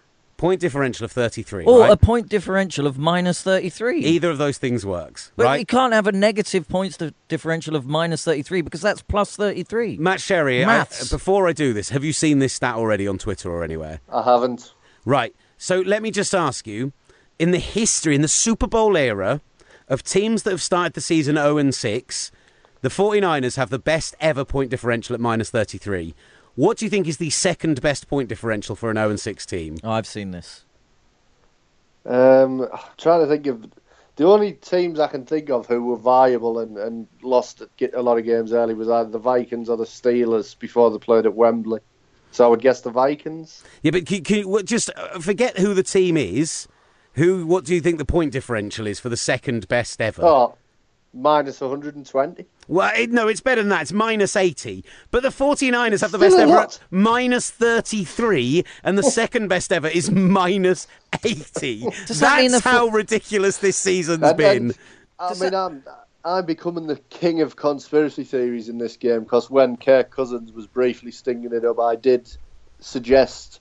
[0.42, 1.66] point differential of 33.
[1.66, 1.92] Or right?
[1.92, 4.00] a point differential of minus 33.
[4.00, 5.60] Either of those things works, but right?
[5.60, 9.98] you can't have a negative points differential of minus 33 because that's plus 33.
[9.98, 11.12] Matt Sherry, I- Maths.
[11.12, 14.00] Uh, before I do this, have you seen this stat already on Twitter or anywhere?
[14.12, 14.74] I haven't.
[15.04, 15.32] Right.
[15.58, 16.92] So let me just ask you
[17.38, 19.40] in the history, in the Super Bowl era
[19.86, 22.32] of teams that have started the season 0 and 6,
[22.80, 26.16] the 49ers have the best ever point differential at minus 33.
[26.54, 29.46] What do you think is the second best point differential for an 0 and 6
[29.46, 29.78] team?
[29.82, 30.64] Oh, I've seen this.
[32.04, 33.64] Um, I'm trying to think of
[34.16, 38.02] the only teams I can think of who were viable and, and lost get a
[38.02, 41.34] lot of games early was either the Vikings or the Steelers before they played at
[41.34, 41.80] Wembley.
[42.32, 43.62] So I would guess the Vikings.
[43.82, 46.66] Yeah, but can, can you, just uh, forget who the team is.
[47.14, 47.46] Who?
[47.46, 50.24] What do you think the point differential is for the second best ever?
[50.24, 50.56] Oh,
[51.12, 52.46] minus 120.
[52.68, 53.82] Well, it, no, it's better than that.
[53.82, 54.84] It's minus 80.
[55.10, 56.76] But the 49ers have the best a ever lot.
[56.76, 59.08] at minus 33, and the oh.
[59.08, 60.86] second best ever is minus
[61.24, 61.80] 80.
[62.06, 64.56] Does That's that mean the how ridiculous this season's And- been.
[64.56, 64.78] and,
[65.18, 65.84] I Does mean, I'm
[66.24, 70.68] I'm becoming the king of conspiracy theories in this game because when Kirk Cousins was
[70.68, 72.30] briefly stinging it up, I did
[72.78, 73.60] suggest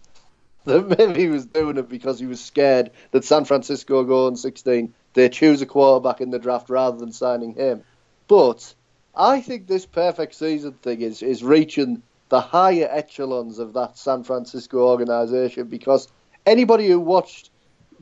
[0.65, 4.35] that maybe he was doing it because he was scared that San Francisco go on
[4.35, 4.93] 16.
[5.13, 7.83] They choose a quarterback in the draft rather than signing him.
[8.27, 8.73] But
[9.15, 14.23] I think this perfect season thing is is reaching the higher echelons of that San
[14.23, 16.07] Francisco organization because
[16.45, 17.49] anybody who watched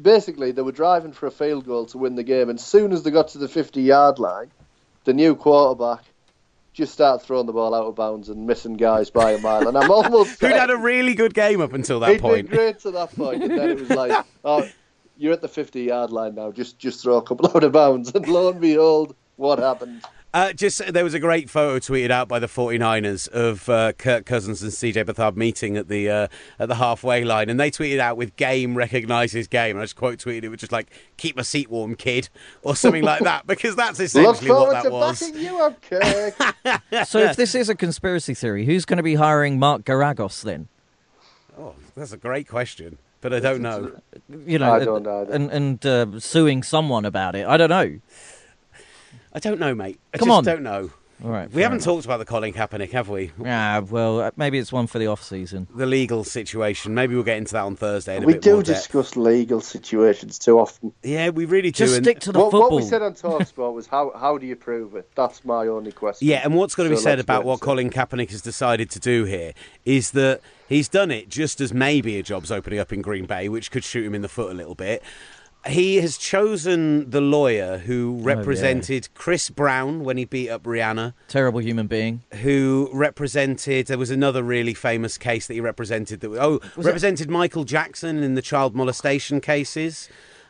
[0.02, 3.04] basically they were driving for a field goal to win the game, and soon as
[3.04, 4.52] they got to the 50 yard line,
[5.04, 6.04] the new quarterback
[6.74, 9.68] just started throwing the ball out of bounds and missing guys by a mile.
[9.68, 12.50] And I'm almost Who'd had a really good game up until that He'd point.
[12.50, 14.70] been great to that point, and then it was like, oh,
[15.18, 16.52] you're at the 50 yard line now.
[16.52, 20.04] Just just throw a couple out of bounds, and lo and behold, what happened?
[20.32, 24.28] Uh, just there was a great photo tweeted out by the 49ers of uh, Kirk
[24.28, 26.28] Cousins and CJ Beathard meeting at the uh,
[26.60, 29.96] at the halfway line, and they tweeted out with "Game recognizes game." And I just
[29.96, 32.30] quote tweeted it was just like "Keep my seat warm, kid"
[32.62, 35.20] or something like that, because that's Look essentially what forward that to was.
[35.20, 36.36] backing you up, Kirk.
[37.08, 40.68] So if this is a conspiracy theory, who's going to be hiring Mark Geragos then?
[41.58, 44.00] Oh, that's a great question, but I don't know.
[44.46, 47.48] You know, I don't know and and uh, suing someone about it.
[47.48, 48.00] I don't know.
[49.34, 50.00] I don't know, mate.
[50.14, 50.44] I Come just on.
[50.44, 50.92] don't know.
[51.22, 51.84] All right, We haven't enough.
[51.86, 53.34] talked about the Colin Kaepernick, have we?
[53.44, 55.68] Yeah, well, uh, maybe it's one for the off season.
[55.76, 56.94] The legal situation.
[56.94, 58.16] Maybe we'll get into that on Thursday.
[58.16, 58.78] In a we bit do more depth.
[58.78, 60.94] discuss legal situations too often.
[61.04, 61.84] Yeah, we really do.
[61.84, 62.70] Just and- stick to the What, football.
[62.72, 65.10] what we said on Talksport was how how do you prove it?
[65.14, 66.26] That's my only question.
[66.26, 67.60] Yeah, and what's got to be said about what.
[67.60, 69.52] Colin Kaepernick has decided to do here
[69.84, 73.50] is that he's done it just as maybe a job's opening up in Green Bay,
[73.50, 75.04] which could shoot him in the foot a little bit.
[75.68, 81.60] He has chosen the lawyer who represented Chris Brown when he beat up Rihanna, Terrible
[81.60, 82.22] human being.
[82.42, 83.88] who represented.
[83.88, 86.22] There was another really famous case that he represented.
[86.22, 90.08] That oh, represented Michael Jackson in the child molestation cases.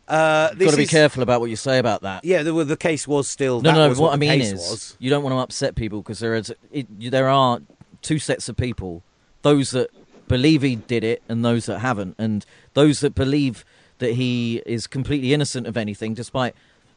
[0.08, 2.24] Uh, this Got to be is- careful about what you say about that.
[2.24, 3.62] Yeah, the, the case was still.
[3.62, 3.90] No, that no.
[3.90, 4.98] was What, I mean is, was.
[5.00, 7.60] you don't want to upset people because there is it, there are
[8.04, 9.04] two sets of people:
[9.42, 9.90] those that
[10.28, 12.46] believe he did it and those that haven't, and
[12.76, 13.66] those that believe
[14.00, 16.56] that he is completely innocent of anything, despite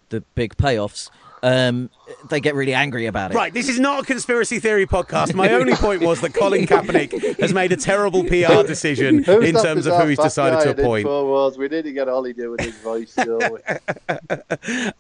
[0.08, 1.10] the big payoffs.
[1.44, 1.90] Um,
[2.30, 3.34] they get really angry about it.
[3.34, 5.34] Right, this is not a conspiracy theory podcast.
[5.34, 9.86] My only point was that Colin Kaepernick has made a terrible PR decision in terms
[9.86, 11.08] of who he's decided guy to in appoint.
[11.08, 11.58] Infowars?
[11.58, 13.16] We need to get Ollie doing his voice.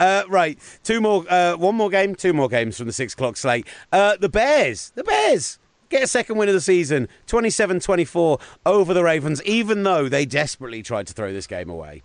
[0.00, 3.36] Uh, right, two more, uh, one more game, two more games from the six o'clock
[3.36, 3.66] slate.
[3.92, 5.58] Uh, the Bears, the Bears
[5.92, 10.82] get a second win of the season, 27-24 over the Ravens, even though they desperately
[10.82, 12.02] tried to throw this game away.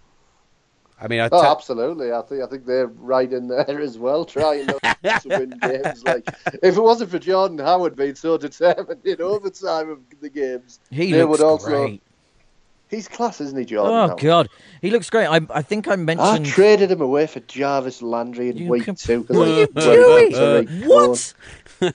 [1.00, 2.12] I mean, I Oh, absolutely.
[2.12, 4.80] I think I think they're right in there as well, trying to
[5.26, 6.04] win games.
[6.04, 6.28] Like
[6.64, 11.12] if it wasn't for Jordan Howard being so determined in overtime of the games, He
[11.12, 12.02] they would also great.
[12.90, 13.94] He's class, isn't he, Jordan?
[13.94, 14.20] Oh Howard?
[14.20, 14.50] God,
[14.82, 15.28] he looks great.
[15.28, 16.28] I, I think I mentioned.
[16.48, 19.24] I traded him away for Jarvis Landry in You week can- two.
[19.28, 20.32] What are you doing?
[20.32, 21.34] Tariq What?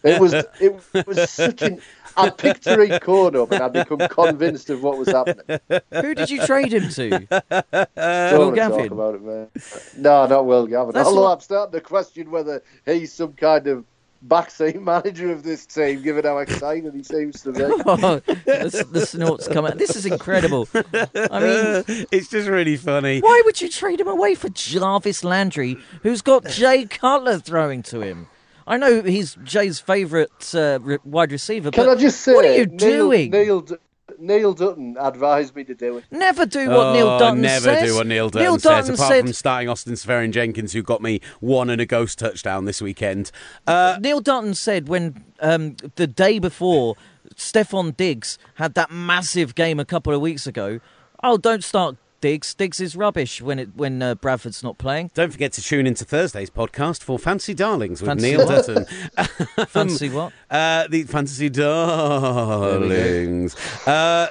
[0.05, 1.81] It was it was such an.
[2.15, 5.59] I picked Tarik Cohen up and I become convinced of what was happening.
[5.93, 7.09] Who did you trade him to?
[7.09, 8.93] Don't Will wanna talk Gavin.
[8.93, 9.49] about it, man.
[9.97, 10.93] No, not Will Gavin.
[10.93, 13.85] That's Although what- I'm starting to question whether he's some kind of
[14.27, 17.61] backseat manager of this team, given how excited he seems to be.
[17.85, 19.79] Oh, the, the snorts come out.
[19.79, 20.69] This is incredible.
[20.75, 23.21] I mean, it's just really funny.
[23.21, 28.01] why would you trade him away for Jarvis Landry, who's got Jay Cutler throwing to
[28.01, 28.29] him?
[28.67, 32.55] I know he's Jay's favourite uh, wide receiver, Can but I just say, what are
[32.55, 33.31] you Neil, doing?
[33.31, 33.75] Neil, D-
[34.19, 36.05] Neil Dutton advised me to do it.
[36.11, 37.89] Never do what Neil Oh, Dutton never says.
[37.91, 41.01] do what Neil Dutton, Neil says, Dutton apart said, from starting Austin Seferian-Jenkins, who got
[41.03, 43.31] me one and a ghost touchdown this weekend.
[43.67, 46.97] Uh, Neil Dutton said when um, the day before
[47.35, 50.81] Stefon Diggs had that massive game a couple of weeks ago.
[51.23, 52.55] Oh, don't start Diggs.
[52.55, 55.11] Diggs is rubbish when it when uh, Bradford's not playing.
[55.13, 58.67] don't forget to tune into Thursday's podcast for Fancy Darlings with Fancy Neil what?
[58.67, 58.87] Dutton.
[59.67, 60.33] Fancy what?
[60.51, 63.55] Uh, the Fantasy Darlings.
[63.87, 64.29] Uh,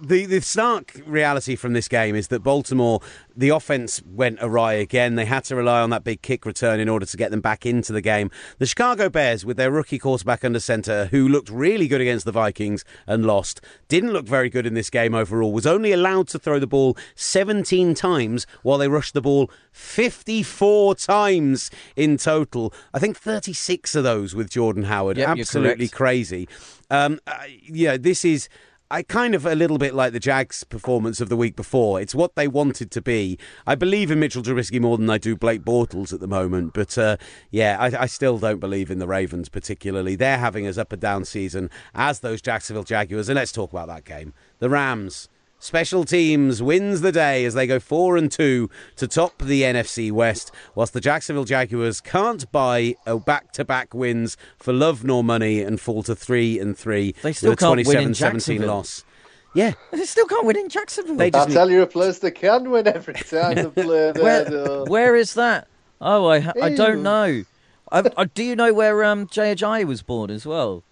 [0.00, 3.00] the, the stark reality from this game is that Baltimore,
[3.36, 5.14] the offense went awry again.
[5.14, 7.66] They had to rely on that big kick return in order to get them back
[7.66, 8.30] into the game.
[8.58, 12.32] The Chicago Bears, with their rookie quarterback under center, who looked really good against the
[12.32, 16.38] Vikings and lost, didn't look very good in this game overall, was only allowed to
[16.38, 22.72] throw the ball 17 times while they rushed the ball 54 times in total.
[22.94, 25.18] I think 36 of those with Jordan Howard.
[25.18, 26.48] Yep, Absolutely crazy.
[26.90, 28.48] Um, uh, yeah, this is.
[28.92, 32.00] I kind of a little bit like the Jags' performance of the week before.
[32.00, 33.38] It's what they wanted to be.
[33.64, 36.98] I believe in Mitchell Trubisky more than I do Blake Bortles at the moment, but
[36.98, 37.16] uh,
[37.52, 40.16] yeah, I, I still don't believe in the Ravens particularly.
[40.16, 43.28] They're having as up and down season as those Jacksonville Jaguars.
[43.28, 44.34] And let's talk about that game.
[44.58, 45.28] The Rams.
[45.62, 50.10] Special teams wins the day as they go four and two to top the NFC
[50.10, 55.78] West, whilst the Jacksonville Jaguars can't buy a back-to-back wins for love nor money and
[55.78, 59.04] fall to three and three They still with a can't win in 27-17 loss.
[59.54, 61.16] Yeah, They still can't win in Jacksonville.
[61.16, 64.22] They I'll just tell you a place they can win every time they play there.
[64.22, 65.68] where, where is that?
[66.00, 67.44] Oh, I I don't know.
[67.92, 70.84] I, I, do you know where um, Jay Ajayi was born as well?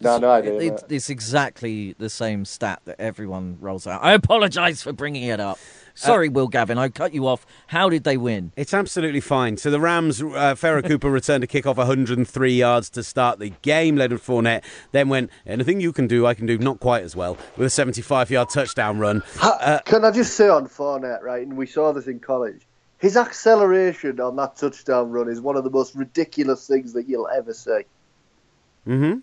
[0.00, 0.54] No, no idea.
[0.74, 4.02] It- it's exactly the same stat that everyone rolls out.
[4.02, 5.58] I apologise for bringing it up.
[5.94, 7.44] Sorry, Will Gavin, I cut you off.
[7.66, 8.52] How did they win?
[8.56, 9.58] It's absolutely fine.
[9.58, 13.96] So the Rams, uh, Pharoh Cooper returned a kickoff 103 yards to start the game.
[13.96, 17.36] Leonard Fournette then went, anything you can do, I can do not quite as well,
[17.58, 19.22] with a 75 yard touchdown run.
[19.36, 21.46] Ha- can I just say on Fournette, right?
[21.46, 22.66] And we saw this in college.
[22.96, 27.28] His acceleration on that touchdown run is one of the most ridiculous things that you'll
[27.28, 27.82] ever see.
[28.86, 29.14] hmm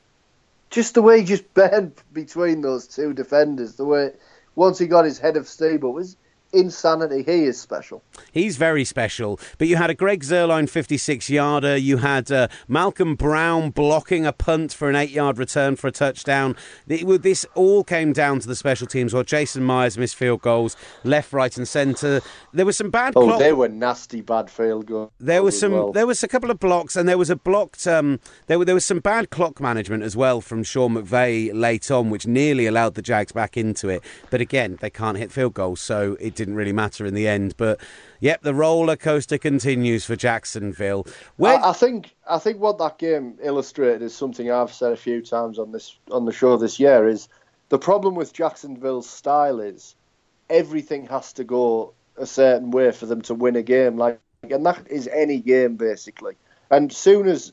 [0.69, 4.13] Just the way he just bent between those two defenders, the way
[4.55, 6.17] once he got his head of up was
[6.53, 7.23] insanity.
[7.23, 8.03] He is special.
[8.31, 9.39] He's very special.
[9.57, 11.77] But you had a Greg Zuerlein 56 yarder.
[11.77, 15.91] You had uh, Malcolm Brown blocking a punt for an eight yard return for a
[15.91, 16.55] touchdown.
[16.87, 20.41] It, well, this all came down to the special teams while Jason Myers missed field
[20.41, 22.21] goals left, right, and centre.
[22.53, 23.39] There was some bad Oh, clock.
[23.39, 25.11] they were nasty bad field goals.
[25.19, 25.71] There was some.
[25.71, 25.91] well.
[25.91, 27.85] There was a couple of blocks, and there was a blocked.
[27.87, 31.89] Um, there were there was some bad clock management as well from Sean McVay late
[31.91, 34.03] on, which nearly allowed the Jags back into it.
[34.29, 37.55] But again, they can't hit field goals, so it didn't really matter in the end.
[37.57, 37.81] But
[38.21, 41.05] yep, the roller coaster continues for Jacksonville.
[41.35, 44.97] Where, I, I think I think what that game illustrated is something I've said a
[44.97, 47.27] few times on this on the show this year is
[47.69, 49.95] the problem with Jacksonville's style is
[50.49, 54.65] everything has to go a certain way for them to win a game like and
[54.65, 56.35] that is any game basically.
[56.69, 57.51] And soon as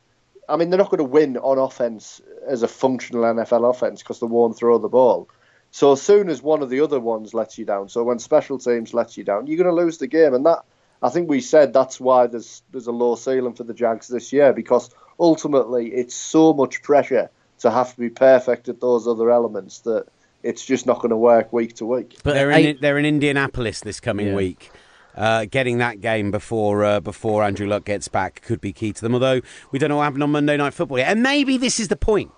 [0.49, 4.21] I mean they're not going to win on offense as a functional NFL offense because
[4.21, 5.29] they won't throw the ball.
[5.75, 8.59] So as soon as one of the other ones lets you down, so when special
[8.59, 10.61] teams lets you down, you're going to lose the game, and that
[11.03, 14.33] I think we said that's why there's there's a low ceiling for the Jags this
[14.33, 19.33] year because ultimately it's so much pressure to have to be perfect at those other
[19.33, 20.07] elements that
[20.45, 22.19] it's just not going to work week to week.
[22.23, 24.37] But they're eight- in they're in Indianapolis this coming Yeah.
[24.37, 24.71] week.
[25.17, 29.01] Uh, getting that game before uh, before Andrew Luck gets back could be key to
[29.01, 29.13] them.
[29.13, 29.41] Although
[29.73, 31.97] we don't know what happened on Monday Night Football yet, and maybe this is the
[31.97, 32.31] point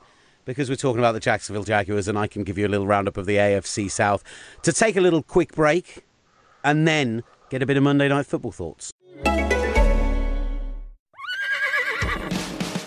[0.47, 3.19] because we're talking about the Jacksonville Jaguars, and I can give you a little roundup
[3.19, 4.25] of the AFC South
[4.63, 6.05] to take a little quick break,
[6.65, 8.93] and then get a bit of Monday Night Football thoughts.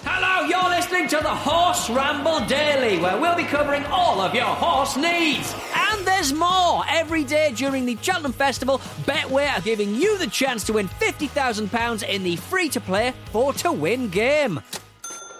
[0.06, 4.46] Hello, you're listening to the Horse Ramble Daily, where we'll be covering all of your
[4.46, 5.54] horse needs.
[5.76, 6.84] And there's more.
[6.90, 12.08] Every day during the Cheltenham Festival, Betway are giving you the chance to win £50,000
[12.08, 14.62] in the free to play 4 to win game.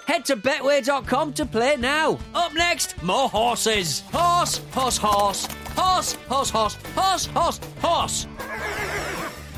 [0.10, 2.18] Head to betway.com to play now.
[2.34, 4.02] Up next, more horses.
[4.12, 5.46] Horse, horse, horse,
[5.76, 8.28] horse, Horse, horse, horse, horse, horse.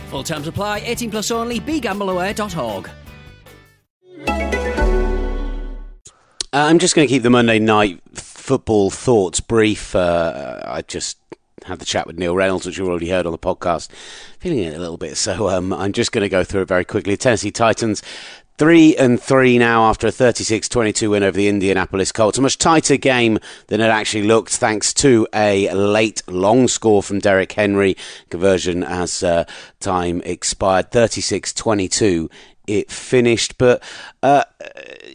[0.09, 2.89] Full terms apply, 18 plus only, begambleaware.org.
[6.53, 9.95] Uh, I'm just going to keep the Monday night football thoughts brief.
[9.95, 11.17] Uh, I just
[11.65, 13.89] had the chat with Neil Reynolds, which you already heard on the podcast.
[14.39, 16.83] Feeling it a little bit, so um, I'm just going to go through it very
[16.83, 17.15] quickly.
[17.15, 18.01] Tennessee Titans.
[18.61, 22.37] Three and three now after a 36-22 win over the Indianapolis Colts.
[22.37, 23.39] A much tighter game
[23.69, 27.97] than it actually looked, thanks to a late long score from Derrick Henry.
[28.29, 29.45] Conversion as uh,
[29.79, 30.91] time expired.
[30.91, 32.29] 36-22
[32.67, 33.81] it finished, but
[34.21, 34.43] uh,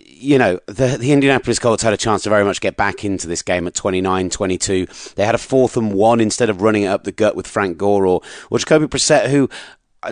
[0.04, 3.26] you know, the, the Indianapolis Colts had a chance to very much get back into
[3.26, 4.86] this game at 29 22.
[5.14, 7.78] They had a fourth and one instead of running it up the gut with Frank
[7.78, 8.20] Gore or,
[8.50, 9.48] or Jacoby Brissett, who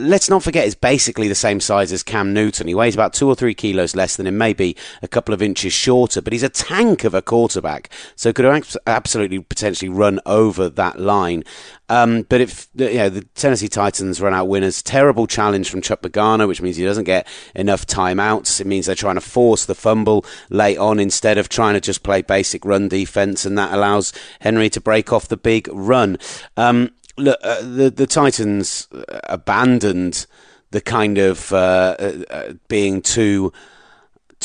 [0.01, 2.69] let's not forget is basically the same size as Cam Newton.
[2.69, 5.73] He weighs about two or three kilos less than him, maybe a couple of inches
[5.73, 8.45] shorter, but he's a tank of a quarterback, so could
[8.87, 11.45] absolutely potentially run over that line.
[11.89, 16.03] Um, but if you know, the Tennessee Titans run out winners, terrible challenge from Chuck
[16.03, 18.61] Pagano, which means he doesn't get enough timeouts.
[18.61, 22.03] It means they're trying to force the fumble late on instead of trying to just
[22.03, 26.19] play basic run defense, and that allows Henry to break off the big run.
[26.57, 28.89] Um, look, uh, the the Titans
[29.25, 30.27] abandoned
[30.71, 33.53] the kind of uh, uh, uh being too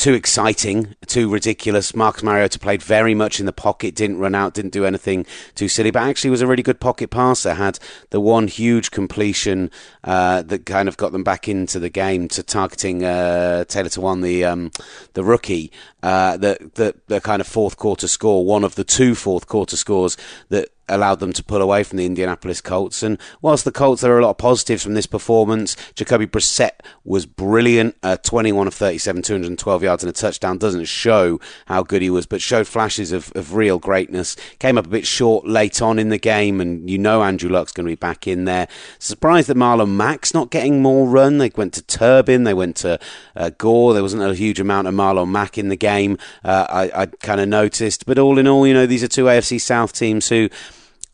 [0.00, 1.94] too exciting, too ridiculous.
[1.94, 5.68] Marcus Mariota played very much in the pocket, didn't run out, didn't do anything too
[5.68, 7.52] silly, but actually was a really good pocket passer.
[7.52, 9.70] Had the one huge completion
[10.02, 14.22] uh, that kind of got them back into the game to targeting uh, Taylor Lewan,
[14.22, 14.70] the um,
[15.12, 15.70] the rookie.
[16.02, 19.76] Uh, the, the the kind of fourth quarter score, one of the two fourth quarter
[19.76, 20.16] scores
[20.48, 23.02] that allowed them to pull away from the Indianapolis Colts.
[23.02, 25.76] And whilst the Colts, there are a lot of positives from this performance.
[25.94, 26.72] Jacoby Brissett
[27.04, 30.58] was brilliant, uh, 21 of 37, 212 yards and a touchdown.
[30.58, 34.36] Doesn't show how good he was, but showed flashes of, of real greatness.
[34.58, 37.72] Came up a bit short late on in the game, and you know Andrew Luck's
[37.72, 38.68] going to be back in there.
[38.98, 41.38] Surprised that Marlon Mack's not getting more run.
[41.38, 42.98] They went to Turbin, they went to
[43.36, 43.94] uh, Gore.
[43.94, 45.89] There wasn't a huge amount of Marlon Mack in the game.
[45.90, 49.24] Uh, I, I kind of noticed, but all in all, you know, these are two
[49.24, 50.48] AFC South teams who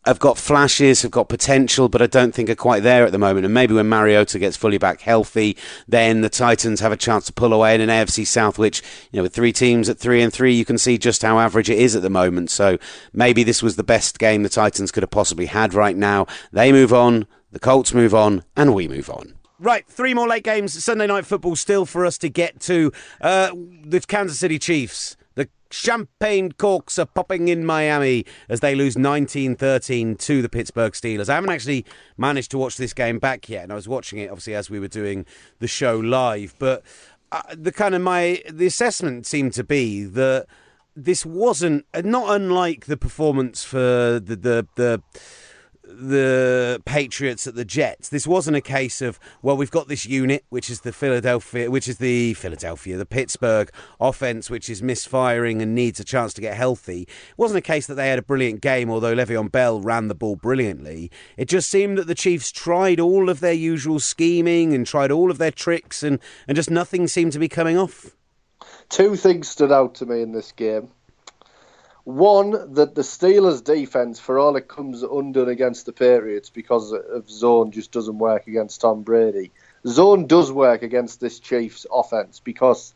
[0.07, 3.17] have got flashes, have got potential, but I don't think are quite there at the
[3.17, 3.45] moment.
[3.45, 5.57] And maybe when Mariota gets fully back healthy,
[5.87, 9.17] then the Titans have a chance to pull away in an AFC South, which, you
[9.17, 11.77] know, with three teams at three and three, you can see just how average it
[11.77, 12.49] is at the moment.
[12.49, 12.77] So
[13.11, 16.25] maybe this was the best game the Titans could have possibly had right now.
[16.53, 19.36] They move on, the Colts move on, and we move on.
[19.59, 20.83] Right, three more late games.
[20.83, 22.91] Sunday night football still for us to get to.
[23.19, 23.51] Uh,
[23.83, 29.55] the Kansas City Chiefs The Champagne corks are popping in Miami as they lose 19
[29.55, 31.27] 13 to the Pittsburgh Steelers.
[31.27, 31.85] I haven't actually
[32.17, 34.79] managed to watch this game back yet, and I was watching it obviously as we
[34.79, 35.25] were doing
[35.57, 36.53] the show live.
[36.59, 36.83] But
[37.31, 40.45] uh, the kind of my the assessment seemed to be that
[40.95, 45.01] this wasn't not unlike the performance for the the the
[45.97, 48.09] the Patriots at the Jets.
[48.09, 51.87] This wasn't a case of well, we've got this unit, which is the Philadelphia, which
[51.87, 56.55] is the Philadelphia, the Pittsburgh offense, which is misfiring and needs a chance to get
[56.55, 57.01] healthy.
[57.01, 60.15] It wasn't a case that they had a brilliant game, although Le'Veon Bell ran the
[60.15, 61.11] ball brilliantly.
[61.35, 65.31] It just seemed that the Chiefs tried all of their usual scheming and tried all
[65.31, 68.15] of their tricks, and and just nothing seemed to be coming off.
[68.89, 70.89] Two things stood out to me in this game.
[72.07, 77.29] One, that the Steelers' defense, for all it comes undone against the Patriots because of
[77.29, 79.51] zone, just doesn't work against Tom Brady.
[79.85, 82.93] Zone does work against this Chiefs' offense because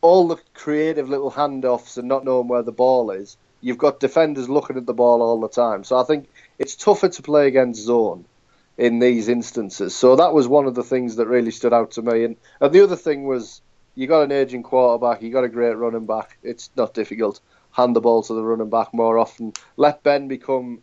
[0.00, 4.48] all the creative little handoffs and not knowing where the ball is, you've got defenders
[4.48, 5.84] looking at the ball all the time.
[5.84, 6.28] So I think
[6.58, 8.24] it's tougher to play against zone
[8.76, 9.94] in these instances.
[9.94, 12.24] So that was one of the things that really stood out to me.
[12.24, 13.62] And, and the other thing was
[13.94, 16.36] you got an aging quarterback, you got a great running back.
[16.42, 17.40] It's not difficult
[17.74, 19.52] hand the ball to the running back more often.
[19.76, 20.82] Let Ben become,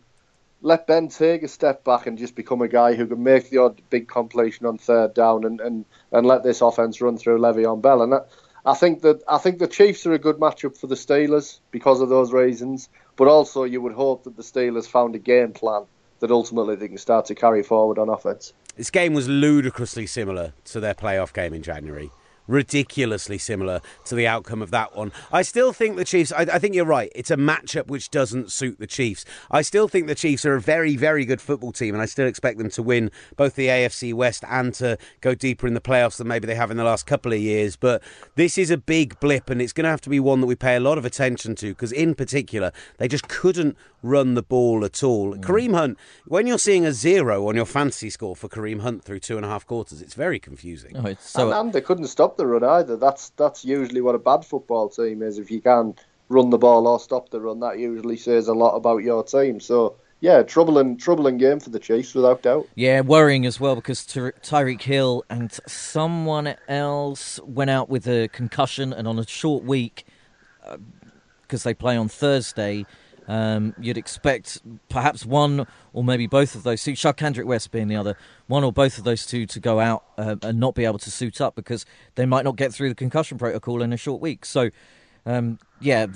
[0.62, 3.60] let Ben take a step back and just become a guy who can make the
[3.60, 7.82] odd big completion on third down and, and, and let this offense run through Le'Veon
[7.82, 8.02] Bell.
[8.02, 8.14] And
[8.66, 12.02] I think that I think the Chiefs are a good matchup for the Steelers because
[12.02, 12.90] of those reasons.
[13.16, 15.86] But also, you would hope that the Steelers found a game plan
[16.20, 18.54] that ultimately they can start to carry forward on offense.
[18.76, 22.12] This game was ludicrously similar to their playoff game in January
[22.52, 25.12] ridiculously similar to the outcome of that one.
[25.32, 27.12] I still think the Chiefs, I, I, think you're right.
[27.16, 29.26] It's a matchup which doesn't suit the Chiefs.
[29.50, 32.28] I still think the Chiefs are a very, very good football team, and I still
[32.28, 36.18] expect them to win both the AFC West and to go deeper in the playoffs
[36.18, 37.76] than maybe they have in the last couple of years.
[37.76, 38.04] But
[38.36, 40.56] this is a big blip, and it's going to have to be one that we
[40.56, 44.84] pay a lot of attention to because, in particular, they just couldn't run the ball
[44.86, 45.34] at all.
[45.34, 45.42] Mm.
[45.42, 49.20] Kareem Hunt, when you're seeing a zero on your fantasy score for Kareem Hunt through
[49.20, 50.96] two and a half quarters, it's very confusing.
[50.98, 51.52] Oh, it's so...
[51.52, 52.98] and, and they couldn't stop the run either.
[52.98, 55.38] That's that's usually what a bad football team is.
[55.38, 55.96] If you can
[56.30, 59.60] run the ball or stop the run, that usually says a lot about your team.
[59.60, 62.68] So yeah, troubling troubling game for the Chiefs without doubt.
[62.76, 68.28] Yeah, worrying as well because Ty- Tyreek Hill and someone else went out with a
[68.28, 70.06] concussion, and on a short week,
[71.42, 72.86] because uh, they play on Thursday,
[73.32, 74.60] um, you'd expect
[74.90, 78.18] perhaps one or maybe both of those two, Charcandrick West being the other,
[78.48, 81.10] one or both of those two to go out uh, and not be able to
[81.10, 84.44] suit up because they might not get through the concussion protocol in a short week.
[84.46, 84.70] So,
[85.26, 86.08] um, yeah,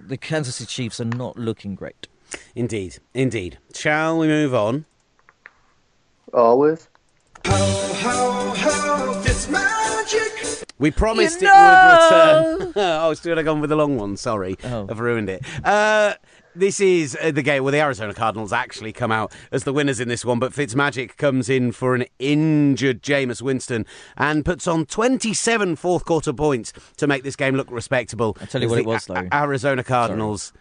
[0.00, 2.08] the Kansas City Chiefs are not looking great.
[2.54, 3.58] Indeed, indeed.
[3.74, 4.86] Shall we move on?
[6.32, 6.88] Always.
[7.46, 10.64] Ho, ho, ho, it's magic.
[10.78, 12.72] We promised You it would return.
[12.76, 14.16] oh, I was doing a gone with the long one.
[14.16, 14.86] Sorry, Oh.
[14.90, 15.44] I've ruined it.
[15.64, 16.14] Uh,
[16.54, 20.00] this is uh, the game where the Arizona Cardinals actually come out as the winners
[20.00, 23.86] in this one, but Fitzmagic comes in for an injured Jameis Winston
[24.16, 28.36] and puts on 27 fourth quarter points to make this game look respectable.
[28.40, 29.28] I'll tell you what it was, though.
[29.32, 30.52] Arizona Cardinals.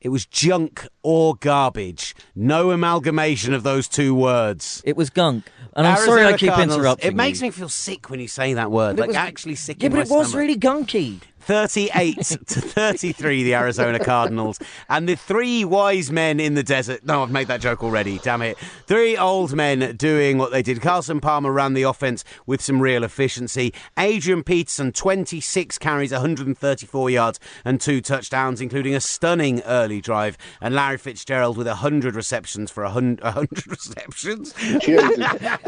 [0.00, 2.16] It was junk or garbage.
[2.34, 4.82] No amalgamation of those two words.
[4.84, 5.44] It was gunk,
[5.76, 7.12] and I'm sorry I keep Cardinals- interrupting.
[7.12, 7.46] It makes you.
[7.46, 8.98] me feel sick when you say that word.
[8.98, 9.80] It Like was- actually sick.
[9.80, 10.34] Yeah, but it was stomach.
[10.34, 11.20] really gunky.
[11.42, 14.58] 38 to 33, the Arizona Cardinals.
[14.88, 17.04] And the three wise men in the desert.
[17.04, 18.56] No, I've made that joke already, damn it.
[18.86, 20.80] Three old men doing what they did.
[20.80, 23.74] Carson Palmer ran the offense with some real efficiency.
[23.98, 30.38] Adrian Peterson, 26 carries, 134 yards, and two touchdowns, including a stunning early drive.
[30.60, 34.54] And Larry Fitzgerald with 100 receptions for 100, 100 receptions.
[34.80, 35.18] Jesus.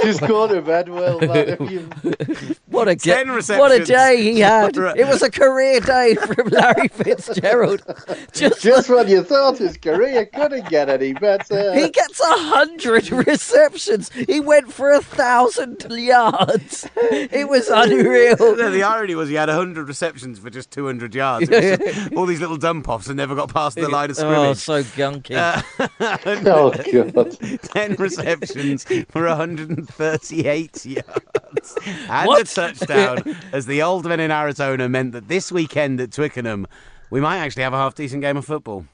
[0.02, 1.20] Just go to bed, Will.
[1.20, 1.90] Man.
[2.66, 4.76] What a Ten ge- what a day he had!
[4.96, 7.82] It was a career day from Larry Fitzgerald.
[8.32, 11.74] Just, Just when you thought his career couldn't get any better.
[11.74, 14.10] he gets a hundred receptions.
[14.12, 16.88] He went for a thousand yards.
[16.96, 18.36] It was unreal.
[18.64, 21.48] No, the irony was he had 100 receptions for just 200 yards.
[21.48, 24.36] Just all these little dump offs and never got past the line of scrimmage.
[24.38, 24.86] Oh, scrimmage.
[24.86, 25.36] so gunky.
[25.36, 25.88] Uh,
[26.46, 26.70] oh,
[27.12, 27.60] God.
[27.62, 31.04] 10 receptions for 138 yards.
[32.08, 32.42] And What?
[32.50, 36.66] a touchdown as the old men in Arizona meant that this weekend at Twickenham,
[37.10, 38.86] we might actually have a half decent game of football.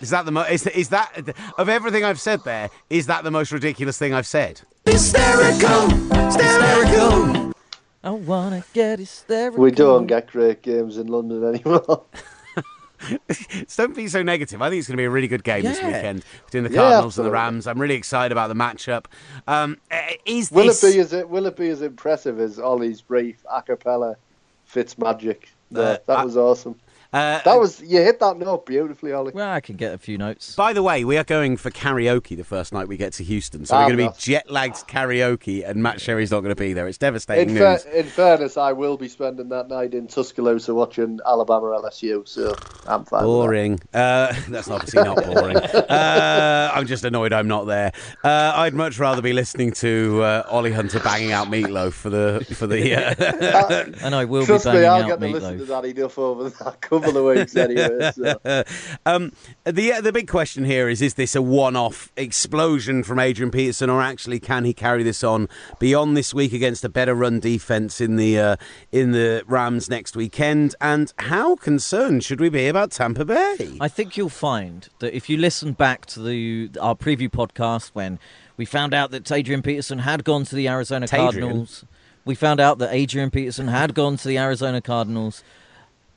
[0.00, 2.70] Is that the mo- is, is that of everything I've said there?
[2.90, 4.60] Is that the most ridiculous thing I've said?
[4.84, 5.88] Hysterical,
[6.30, 7.52] hysterical.
[8.04, 9.62] I wanna get hysterical.
[9.62, 12.04] We don't get great games in London anymore.
[13.76, 14.62] Don't be so negative.
[14.62, 16.76] I think it's going to be a really good game this weekend between the Yeah,
[16.82, 17.30] Cardinals and the.
[17.32, 17.66] Rams.
[17.66, 19.06] I'm really excited about the matchup.
[19.46, 23.00] Um, uh, is Will this it be as will it be as impressive as Ollie's
[23.00, 24.16] brief a cappella
[24.64, 25.48] Fitz magic?
[25.74, 26.78] Uh, that I- was awesome.
[27.12, 29.32] Uh, That was you hit that note beautifully, Ollie.
[29.34, 30.54] Well, I can get a few notes.
[30.54, 33.64] By the way, we are going for karaoke the first night we get to Houston.
[33.66, 36.72] So we're going to be jet lagged karaoke, and Matt Sherry's not going to be
[36.72, 36.86] there.
[36.88, 37.82] It's devastating In, news.
[37.84, 42.54] fa- in fairness, I will be spending that night in Tuscaloosa watching Alabama LSU, so
[42.86, 43.20] I'm fine.
[43.20, 43.80] with Boring.
[43.92, 45.56] Uh, that's obviously not boring.
[45.92, 47.92] Uh, I'm just annoyed I'm not there.
[48.24, 52.46] Uh, I'd much rather be listening to uh, Ollie Hunter banging out meatloaf for the
[52.56, 52.94] for the.
[52.94, 54.46] Uh, And I will that.
[54.46, 55.82] Trust be me, banging I'll out get to listen to meatloaf.
[55.82, 58.12] that enough over that couple of weeks anyway.
[58.22, 58.64] So.
[59.06, 59.32] um,
[59.64, 64.02] the the big question here is: Is this a one-off explosion from Adrian Peterson, or
[64.02, 65.48] actually can he carry this on
[65.78, 68.56] beyond this week against a better run defense in the uh,
[68.90, 70.74] in the Rams next weekend?
[70.80, 73.76] And how concerned should we be about Tampa Bay?
[73.80, 78.18] I think you'll find that if you listen back to the our preview podcast when
[78.56, 81.18] we found out that Adrian Peterson had gone to the Arizona Tadrian?
[81.18, 81.84] Cardinals,
[82.24, 85.42] we found out that Adrian Peterson had gone to the Arizona Cardinals.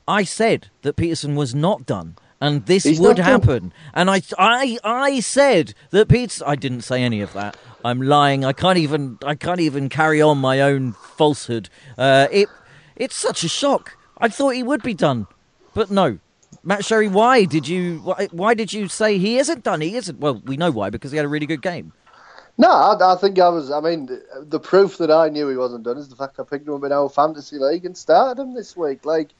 [0.08, 2.16] I said that Peterson was not done.
[2.38, 3.24] And this He's would done.
[3.24, 6.46] happen, and I, I, I said that Peterson.
[6.46, 7.56] I didn't say any of that.
[7.82, 8.44] I'm lying.
[8.44, 9.16] I can't even.
[9.24, 11.70] I can't even carry on my own falsehood.
[11.96, 12.50] Uh, it,
[12.94, 13.96] it's such a shock.
[14.18, 15.26] I thought he would be done,
[15.72, 16.18] but no.
[16.62, 19.80] Matt Sherry, why did you why, why did you say he isn't done?
[19.80, 20.20] He isn't.
[20.20, 21.94] Well, we know why because he had a really good game.
[22.58, 23.70] No, I, I think I was.
[23.70, 26.42] I mean, the, the proof that I knew he wasn't done is the fact I
[26.42, 29.06] picked him up in our fantasy league and started him this week.
[29.06, 29.30] Like,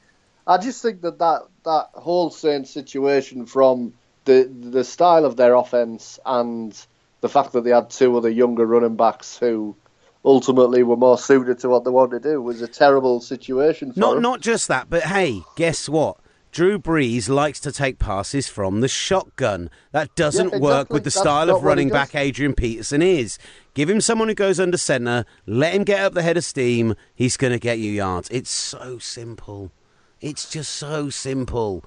[0.47, 3.93] I just think that that, that whole Saints situation from
[4.25, 6.73] the the style of their offense and
[7.21, 9.75] the fact that they had two other younger running backs who
[10.23, 13.99] ultimately were more suited to what they wanted to do was a terrible situation for
[13.99, 14.23] Not them.
[14.23, 16.17] not just that, but hey, guess what?
[16.51, 19.69] Drew Brees likes to take passes from the shotgun.
[19.91, 23.37] That doesn't Yeah, work with the That's style of running back Adrian Peterson is.
[23.73, 26.95] Give him someone who goes under center, let him get up the head of steam,
[27.13, 28.29] he's going to get you yards.
[28.29, 29.71] It's so simple.
[30.21, 31.83] It's just so simple.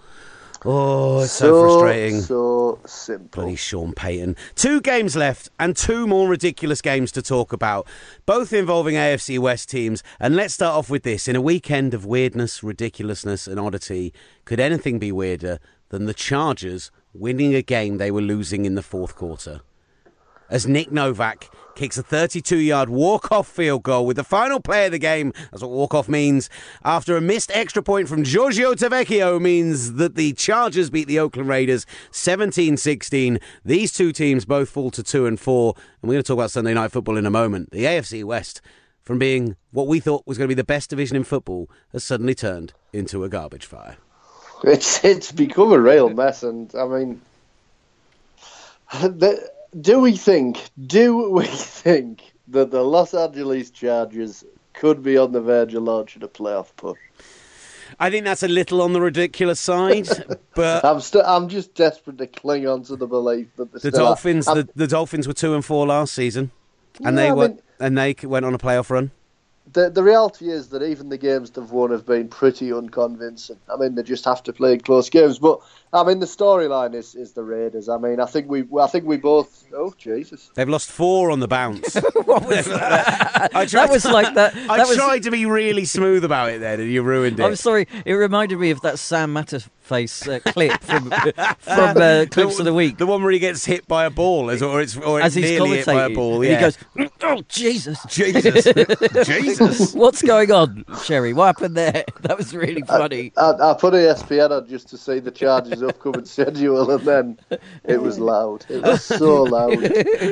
[0.64, 2.20] Oh, it's so, frustrating.
[2.20, 3.43] So simple.
[3.43, 4.37] Bloody Sean Payton.
[4.55, 7.87] Two games left and two more ridiculous games to talk about,
[8.26, 10.03] both involving AFC West teams.
[10.18, 11.28] And let's start off with this.
[11.28, 14.12] In a weekend of weirdness, ridiculousness, and oddity,
[14.45, 15.59] could anything be weirder
[15.89, 19.62] than the Chargers winning a game they were losing in the fourth quarter.
[20.51, 24.86] As Nick Novak kicks a 32 yard walk off field goal with the final play
[24.86, 25.32] of the game.
[25.51, 26.51] That's what walk off means.
[26.84, 31.48] After a missed extra point from Giorgio Tavecchio means that the Chargers beat the Oakland
[31.48, 33.38] Raiders 17 16.
[33.64, 35.74] These two teams both fall to 2 and 4.
[36.03, 37.70] And we're going to talk about Sunday Night Football in a moment.
[37.70, 38.61] The AFC West,
[39.03, 42.05] from being what we thought was going to be the best division in football, has
[42.05, 43.96] suddenly turned into a garbage fire.
[44.64, 47.22] It's it's become a real mess, and I mean,
[48.92, 50.71] the, do we think?
[50.87, 56.23] Do we think that the Los Angeles Chargers could be on the verge of launching
[56.23, 56.99] a playoff push?
[57.99, 60.09] I think that's a little on the ridiculous side,
[60.55, 64.47] but I'm st- I'm just desperate to cling on to the belief that the Dolphins,
[64.47, 66.53] the, the Dolphins were two and four last season,
[67.05, 69.11] and Yeah, they I were, mean- and they went on a playoff run.
[69.73, 73.59] the the reality is that even the games they've won have been pretty unconvincing.
[73.73, 75.41] I mean, they just have to play close games.
[75.41, 75.59] But
[75.93, 77.88] I mean, the storyline is, is the Raiders.
[77.88, 79.64] I mean, I think we I think we both.
[79.74, 80.51] Oh Jesus!
[80.55, 81.95] They've lost four on the bounce.
[82.24, 83.51] what was that?
[83.55, 84.57] I that was like that.
[84.70, 87.43] I was, tried to be really smooth about it then, and you ruined it.
[87.43, 87.88] I'm sorry.
[88.05, 91.11] It reminded me of that Sam Matterface uh, clip from
[91.59, 92.99] from uh, clips of the week.
[92.99, 95.45] The one where he gets hit by a ball, as, or it's or as it's
[95.45, 96.45] he's nearly hit by a ball.
[96.45, 96.55] Yeah.
[96.55, 96.78] he goes,
[97.22, 98.64] "Oh Jesus, Jesus,
[99.26, 99.93] Jesus.
[99.93, 101.32] what's going on, Sherry?
[101.32, 102.05] What happened there?
[102.20, 105.32] That was really funny." I, I put ESPN on just to see the
[105.81, 107.39] Chargers' upcoming schedule, and then
[107.85, 108.66] it was loud.
[108.68, 109.78] It was so loud.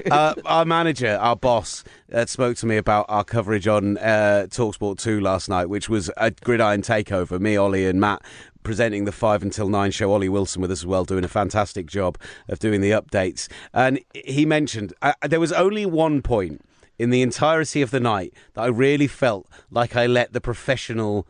[0.10, 4.98] uh, our manager, our boss, uh, spoke to me about our coverage on uh, Talksport
[4.98, 7.40] 2 last night, which was a gridiron takeover.
[7.40, 8.22] Me, Ollie, and Matt
[8.62, 10.12] presenting the 5 until 9 show.
[10.12, 12.18] Ollie Wilson with us as well, doing a fantastic job
[12.48, 13.48] of doing the updates.
[13.72, 16.62] And he mentioned uh, there was only one point
[16.98, 21.26] in the entirety of the night that I really felt like I let the professional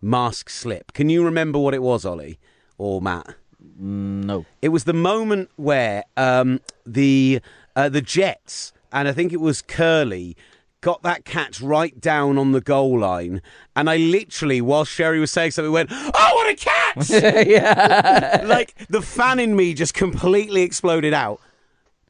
[0.00, 0.92] mask slip.
[0.92, 2.38] Can you remember what it was, Ollie
[2.78, 3.34] or Matt?
[3.60, 4.46] No.
[4.62, 7.40] It was the moment where um, the
[7.74, 10.36] uh, the Jets and I think it was Curly
[10.80, 13.42] got that catch right down on the goal line,
[13.74, 17.10] and I literally, while Sherry was saying something, went, "Oh, what a catch!"
[17.46, 18.44] yeah.
[18.46, 21.40] like the fan in me just completely exploded out.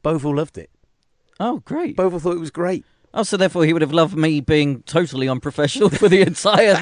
[0.03, 0.69] Boval loved it.
[1.39, 1.97] Oh, great.
[1.97, 2.85] Boval thought it was great.
[3.13, 6.75] Oh, so therefore he would have loved me being totally unprofessional for the entire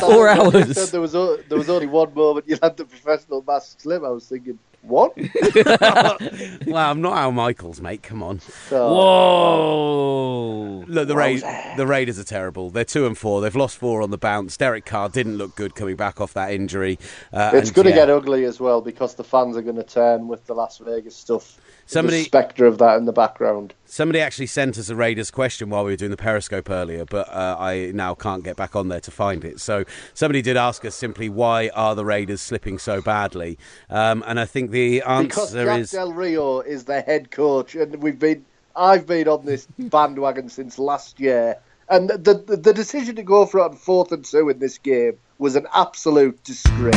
[0.00, 0.90] four hours.
[0.90, 4.02] There was o- there was only one moment you had the professional mask slip.
[4.02, 5.16] I was thinking, what?
[6.66, 8.02] well, I'm not Al Michaels, mate.
[8.02, 8.40] Come on.
[8.40, 10.84] So, Whoa.
[10.86, 12.70] Look, the, Ra- the Raiders are terrible.
[12.70, 13.40] They're two and four.
[13.40, 14.56] They've lost four on the bounce.
[14.56, 16.98] Derek Carr didn't look good coming back off that injury.
[17.32, 17.96] Uh, it's going to yeah.
[17.96, 21.16] get ugly as well because the fans are going to turn with the Las Vegas
[21.16, 21.58] stuff.
[21.86, 23.74] Somebody- the spectre of that in the background.
[23.86, 27.28] Somebody actually sent us a Raiders question while we were doing the Periscope earlier, but
[27.28, 29.60] uh, I now can't get back on there to find it.
[29.60, 33.58] So somebody did ask us simply, why are the Raiders slipping so badly?
[33.90, 38.02] Um, and I think the Because Jack is Del Rio is the head coach, and
[38.02, 38.44] we've been
[38.74, 41.58] I've been on this bandwagon since last year.
[41.88, 44.78] And the, the the decision to go for it on fourth and two in this
[44.78, 46.94] game was an absolute disgrace.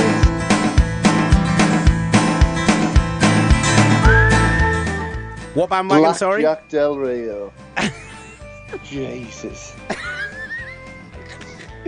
[5.54, 6.04] what bandwagon?
[6.04, 7.54] Black sorry, Jack Del Rio.
[8.84, 9.76] Jesus.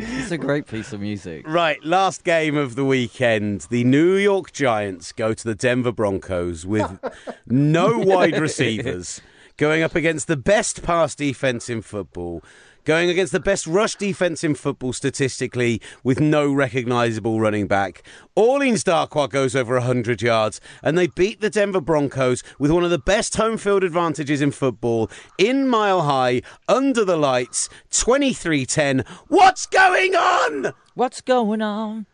[0.02, 1.46] It's a great piece of music.
[1.48, 3.68] Right, last game of the weekend.
[3.70, 7.00] The New York Giants go to the Denver Broncos with
[7.46, 9.20] no wide receivers,
[9.58, 12.42] going up against the best pass defense in football,
[12.86, 18.04] going against the best rush defense in football statistically with no recognizable running back.
[18.36, 22.90] Orleans Darkwa goes over 100 yards, and they beat the Denver Broncos with one of
[22.90, 29.06] the best home field advantages in football in Mile High, under the lights, 23 10.
[29.28, 30.74] What's going on?
[30.96, 32.06] What's going on?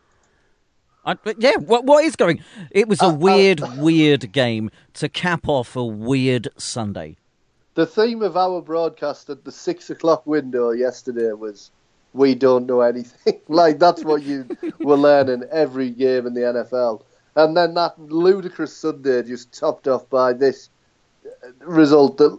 [1.04, 2.42] I, but yeah, what what is going?
[2.72, 7.16] It was a Uh, uh, weird, weird game to cap off a weird Sunday.
[7.76, 11.70] The theme of our broadcast at the six o'clock window yesterday was
[12.14, 14.48] "We don't know anything." like that's what you
[14.80, 17.02] were learning every game in the NFL,
[17.34, 20.70] and then that ludicrous Sunday just topped off by this
[21.60, 22.16] result.
[22.16, 22.38] That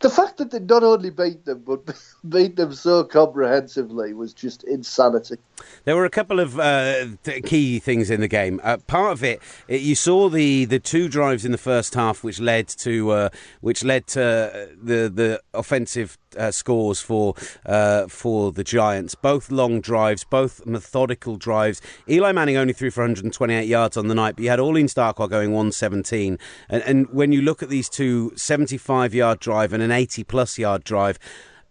[0.00, 1.80] the fact that they not only beat them but
[2.28, 5.36] beat them so comprehensively was just insanity.
[5.84, 8.60] There were a couple of uh, th- key things in the game.
[8.62, 12.22] Uh, part of it, it, you saw the, the two drives in the first half,
[12.22, 13.28] which led to uh,
[13.60, 17.34] which led to uh, the the offensive uh, scores for
[17.66, 19.14] uh, for the Giants.
[19.14, 21.80] Both long drives, both methodical drives.
[22.08, 25.28] Eli Manning only threw for 128 yards on the night, but you had Orleans Darkwa
[25.28, 26.38] going 117.
[26.68, 30.58] And, and when you look at these two 75 yard drive and an 80 plus
[30.58, 31.18] yard drive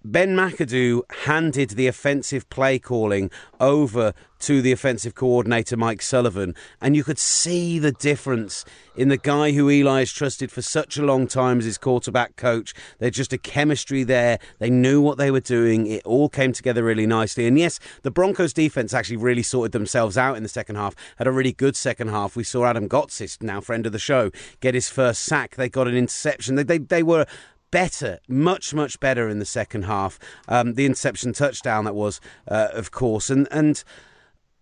[0.09, 3.29] Ben McAdoo handed the offensive play calling
[3.59, 8.63] over to the offensive coordinator Mike Sullivan, and you could see the difference
[8.95, 12.37] in the guy who Eli has trusted for such a long time as his quarterback
[12.37, 12.73] coach.
[12.99, 14.39] There's just a chemistry there.
[14.59, 15.87] They knew what they were doing.
[15.87, 17.45] It all came together really nicely.
[17.45, 20.95] And yes, the Broncos defense actually really sorted themselves out in the second half.
[21.17, 22.37] Had a really good second half.
[22.37, 24.31] We saw Adam Gotsis, now friend of the show,
[24.61, 25.57] get his first sack.
[25.57, 26.55] They got an interception.
[26.55, 27.25] They they, they were
[27.71, 30.19] better, much much better in the second half.
[30.47, 33.83] Um, the interception touchdown that was, uh, of course, and and.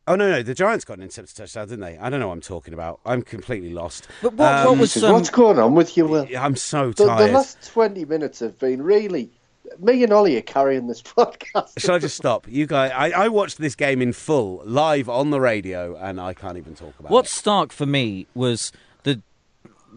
[0.07, 0.43] Oh no, no!
[0.43, 1.97] The Giants got an interception touchdown, didn't they?
[1.97, 2.99] I don't know what I'm talking about.
[3.07, 4.07] I'm completely lost.
[4.21, 6.27] But what, Um, what was um, What's going on with you, Will?
[6.37, 9.31] I'm so The, the last 20 minutes have been really.
[9.79, 11.79] Me and Ollie are carrying this podcast.
[11.79, 12.45] Should I just stop?
[12.47, 16.35] You guys, I, I watched this game in full, live on the radio, and I
[16.35, 17.39] can't even talk about What's it.
[17.39, 18.71] stark for me was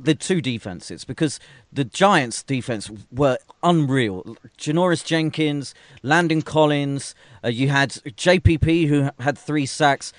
[0.02, 1.40] the two defenses because
[1.72, 4.36] the Giants' defense were unreal.
[4.58, 7.14] Janoris Jenkins, Landon Collins,
[7.44, 10.12] uh, you had JPP who had three sacks,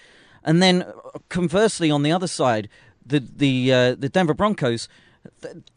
[0.44, 0.86] and then
[1.30, 2.70] conversely on the other side,
[3.06, 4.88] the the uh, the Denver Broncos,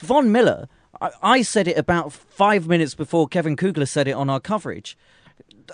[0.00, 0.68] Von Miller.
[1.00, 4.96] I, I said it about five minutes before Kevin Kugler said it on our coverage.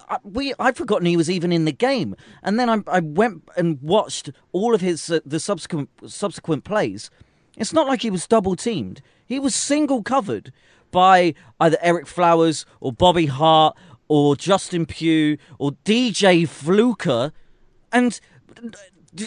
[0.08, 3.42] I, we I'd forgotten he was even in the game, and then I, I went
[3.56, 7.10] and watched all of his uh, the subsequent subsequent plays.
[7.58, 9.02] It's not like he was double teamed.
[9.26, 10.52] He was single covered
[10.90, 13.76] by either Ereck Flowers or Bobby Hart
[14.06, 17.32] or Justin Pugh or DJ Fluker,
[17.92, 18.20] and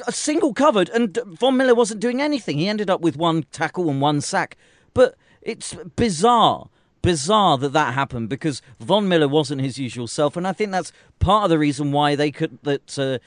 [0.07, 2.57] a single covered, and Von Miller wasn't doing anything.
[2.57, 4.57] He ended up with one tackle and one sack.
[4.93, 6.69] But it's bizarre,
[7.01, 10.91] bizarre that that happened because Von Miller wasn't his usual self, and I think that's
[11.19, 12.97] part of the reason why they could that.
[12.97, 13.19] Uh,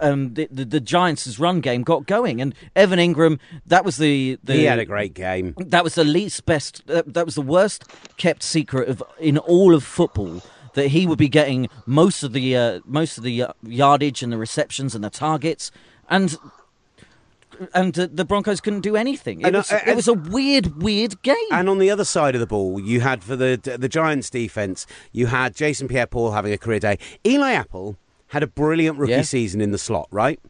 [0.00, 3.38] um, the, the the Giants' run game got going, and Evan Engram.
[3.66, 5.54] That was the, the He had a great game.
[5.58, 6.82] that was the least best.
[6.88, 7.84] Uh, that was the worst
[8.16, 10.42] kept secret of in all of football.
[10.74, 14.30] That he would be getting most of the uh, most of the uh, yardage and
[14.32, 15.70] the receptions and the targets,
[16.10, 16.36] and
[17.72, 19.40] and uh, the Broncos couldn't do anything.
[19.40, 21.36] It And, uh, was, and- it was a weird, weird game.
[21.50, 24.86] And on the other side of the ball, you had for the the Giants' defense,
[25.12, 26.98] you had Jason Pierre-Paul having a career day.
[27.26, 27.96] Eli Apple
[28.28, 29.22] had a brilliant rookie Yeah.
[29.22, 30.40] season in the slot, right?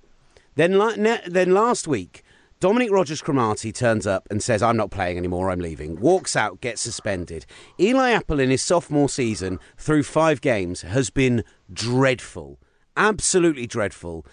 [0.54, 2.22] Then, ne- then last week,
[2.58, 5.50] Dominique Rodgers-Cromartie turns up and says, "I'm not playing anymore.
[5.50, 7.44] I'm leaving." Walks out, gets suspended.
[7.78, 12.58] Eli Apple in his sophomore season, through five games, has been dreadful,
[12.96, 14.24] absolutely dreadful.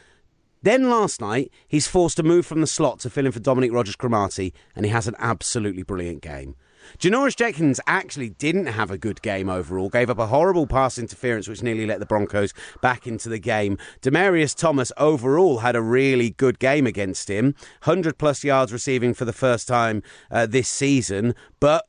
[0.61, 3.73] Then last night, he's forced to move from the slot to fill in for Dominique
[3.73, 6.55] Rodgers-Cromartie, and he has an absolutely brilliant game.
[6.99, 11.47] Janoris Jenkins actually didn't have a good game overall, gave up a horrible pass interference
[11.47, 13.77] which nearly let the Broncos back into the game.
[14.01, 19.25] Demaryius Thomas overall had a really good game against him, 100 plus yards receiving for
[19.25, 21.85] the first time uh, this season, but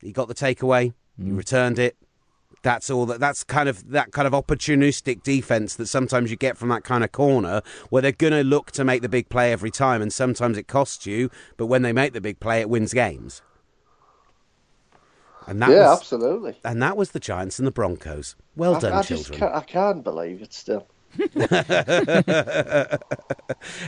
[0.00, 1.96] he got the takeaway, he returned it,
[2.62, 6.56] that's all that that's kind of that kind of opportunistic defense that sometimes you get
[6.56, 9.52] from that kind of corner where they're going to look to make the big play
[9.52, 12.68] every time and sometimes it costs you but when they make the big play it
[12.68, 13.42] wins games
[15.46, 16.58] and that yeah, was absolutely.
[16.64, 19.54] and that was the Giants and the Broncos well I, done I just children can't,
[19.54, 20.88] I can't believe it still.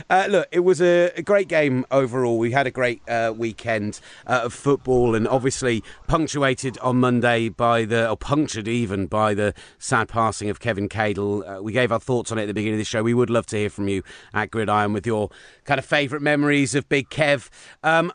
[0.09, 2.37] Uh, look, it was a, a great game overall.
[2.39, 7.85] We had a great uh, weekend uh, of football, and obviously punctuated on Monday by
[7.85, 11.43] the, or punctured even by the sad passing of Kevin Cadle.
[11.47, 13.03] Uh, we gave our thoughts on it at the beginning of the show.
[13.03, 14.03] We would love to hear from you
[14.33, 15.29] at Gridiron with your
[15.65, 17.49] kind of favourite memories of Big Kev.
[17.83, 18.11] Um,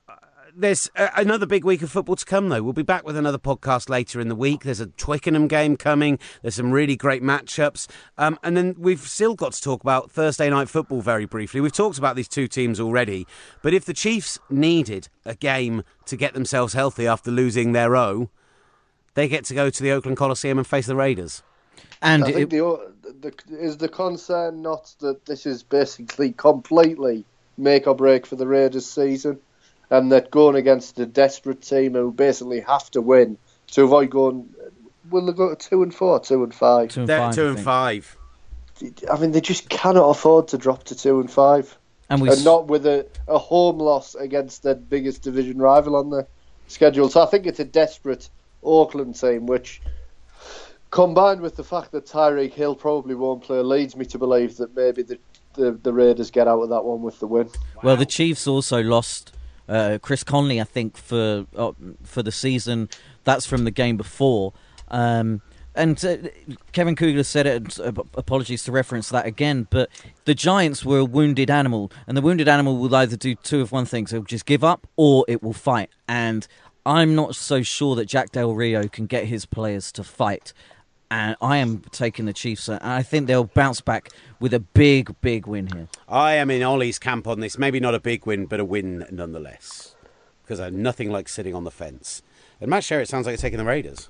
[0.56, 2.62] there's uh, another big week of football to come, though.
[2.62, 4.64] We'll be back with another podcast later in the week.
[4.64, 6.18] There's a Twickenham game coming.
[6.43, 7.89] There's some really great matchups.
[8.18, 11.60] Um, and then we've still got to talk about Thursday night football very briefly.
[11.60, 13.26] We've talked about these two teams already.
[13.62, 18.31] But if the Chiefs needed a game to get themselves healthy after losing their O,
[19.14, 21.43] they get to go to the Oakland Coliseum and face the Raiders.
[22.02, 27.24] and I it, the, the is the concern not that this is basically completely
[27.56, 29.40] make or break for the Raiders season,
[29.97, 33.39] and that going against a desperate team who basically have to win
[33.69, 34.49] to avoid going.
[35.11, 36.91] Will they go to two and four, two and five?
[36.91, 37.65] two and They're five, two I and think.
[37.65, 38.16] five.
[39.11, 41.77] I mean, they just cannot afford to drop to two and five,
[42.11, 46.11] and we and not with a, a home loss against their biggest division rival on
[46.11, 46.27] the
[46.66, 47.09] schedule.
[47.09, 48.29] So I think it's a desperate
[48.65, 49.81] Oakland team, which
[50.91, 54.75] combined with the fact that Tyreek Hill probably won't play, leads me to believe that
[54.75, 55.19] maybe the,
[55.55, 57.51] the, the Raiders get out of that one with the win.
[57.83, 59.34] Well, the Chiefs also lost
[59.69, 61.73] uh, Chris Conley, I think, for uh,
[62.03, 62.89] for the season.
[63.24, 64.53] That's from the game before.
[64.89, 65.41] Um,
[65.74, 66.16] and uh,
[66.73, 67.81] Kevin Kugler said it.
[67.81, 69.91] Uh, apologies to reference that again, but
[70.24, 73.73] the Giants were a wounded animal, and the wounded animal will either do two of
[73.73, 75.91] one things: it'll just give up, or it will fight.
[76.07, 76.47] And
[76.86, 80.53] I'm not so sure that Jack Del Rio can get his players to fight.
[81.15, 84.11] And I am taking the Chiefs, and I think they'll bounce back
[84.41, 85.86] with a big, big win here.
[86.09, 87.57] I am in Ollie's camp on this.
[87.57, 89.95] Maybe not a big win, but a win nonetheless.
[90.43, 92.20] Because I'm nothing like sitting on the fence.
[92.61, 94.09] And Matt Sherritt sounds like you're taking the Raiders.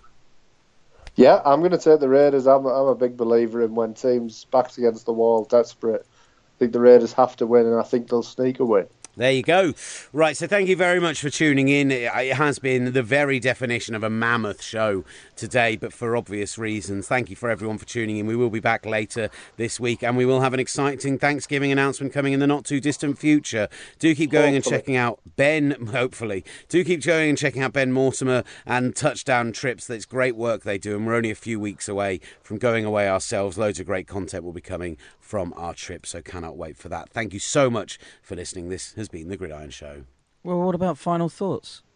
[1.14, 2.46] Yeah, I'm going to take the Raiders.
[2.46, 6.06] I'm, I'm a big believer in when teams backs against the wall, desperate.
[6.06, 8.86] I think the Raiders have to win, and I think they'll sneak a win.
[9.16, 9.74] There you go.
[10.12, 11.92] Right, so thank you very much for tuning in.
[11.92, 15.04] It uh, it has been the very definition of a mammoth show
[15.36, 17.06] today, but for obvious reasons.
[17.06, 18.26] Thank you for everyone for tuning in.
[18.26, 22.12] We will be back later this week, and we will have an exciting Thanksgiving announcement
[22.12, 23.68] coming in the not too distant future.
[24.00, 26.44] Do keep going and checking out Ben, hopefully.
[26.68, 29.86] Do keep going and checking out Ben Mortimer and Touchdown Trips.
[29.86, 33.08] That's great work they do, and we're only a few weeks away from going away
[33.08, 33.56] ourselves.
[33.56, 37.08] Loads of great content will be coming from our trip, so cannot wait for that.
[37.08, 38.68] Thank you so much for listening.
[38.68, 40.04] This has been The Gridiron Show.
[40.42, 41.82] Well, what about final thoughts?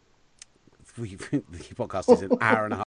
[0.96, 1.42] The
[1.76, 2.87] podcast is an hour and a half.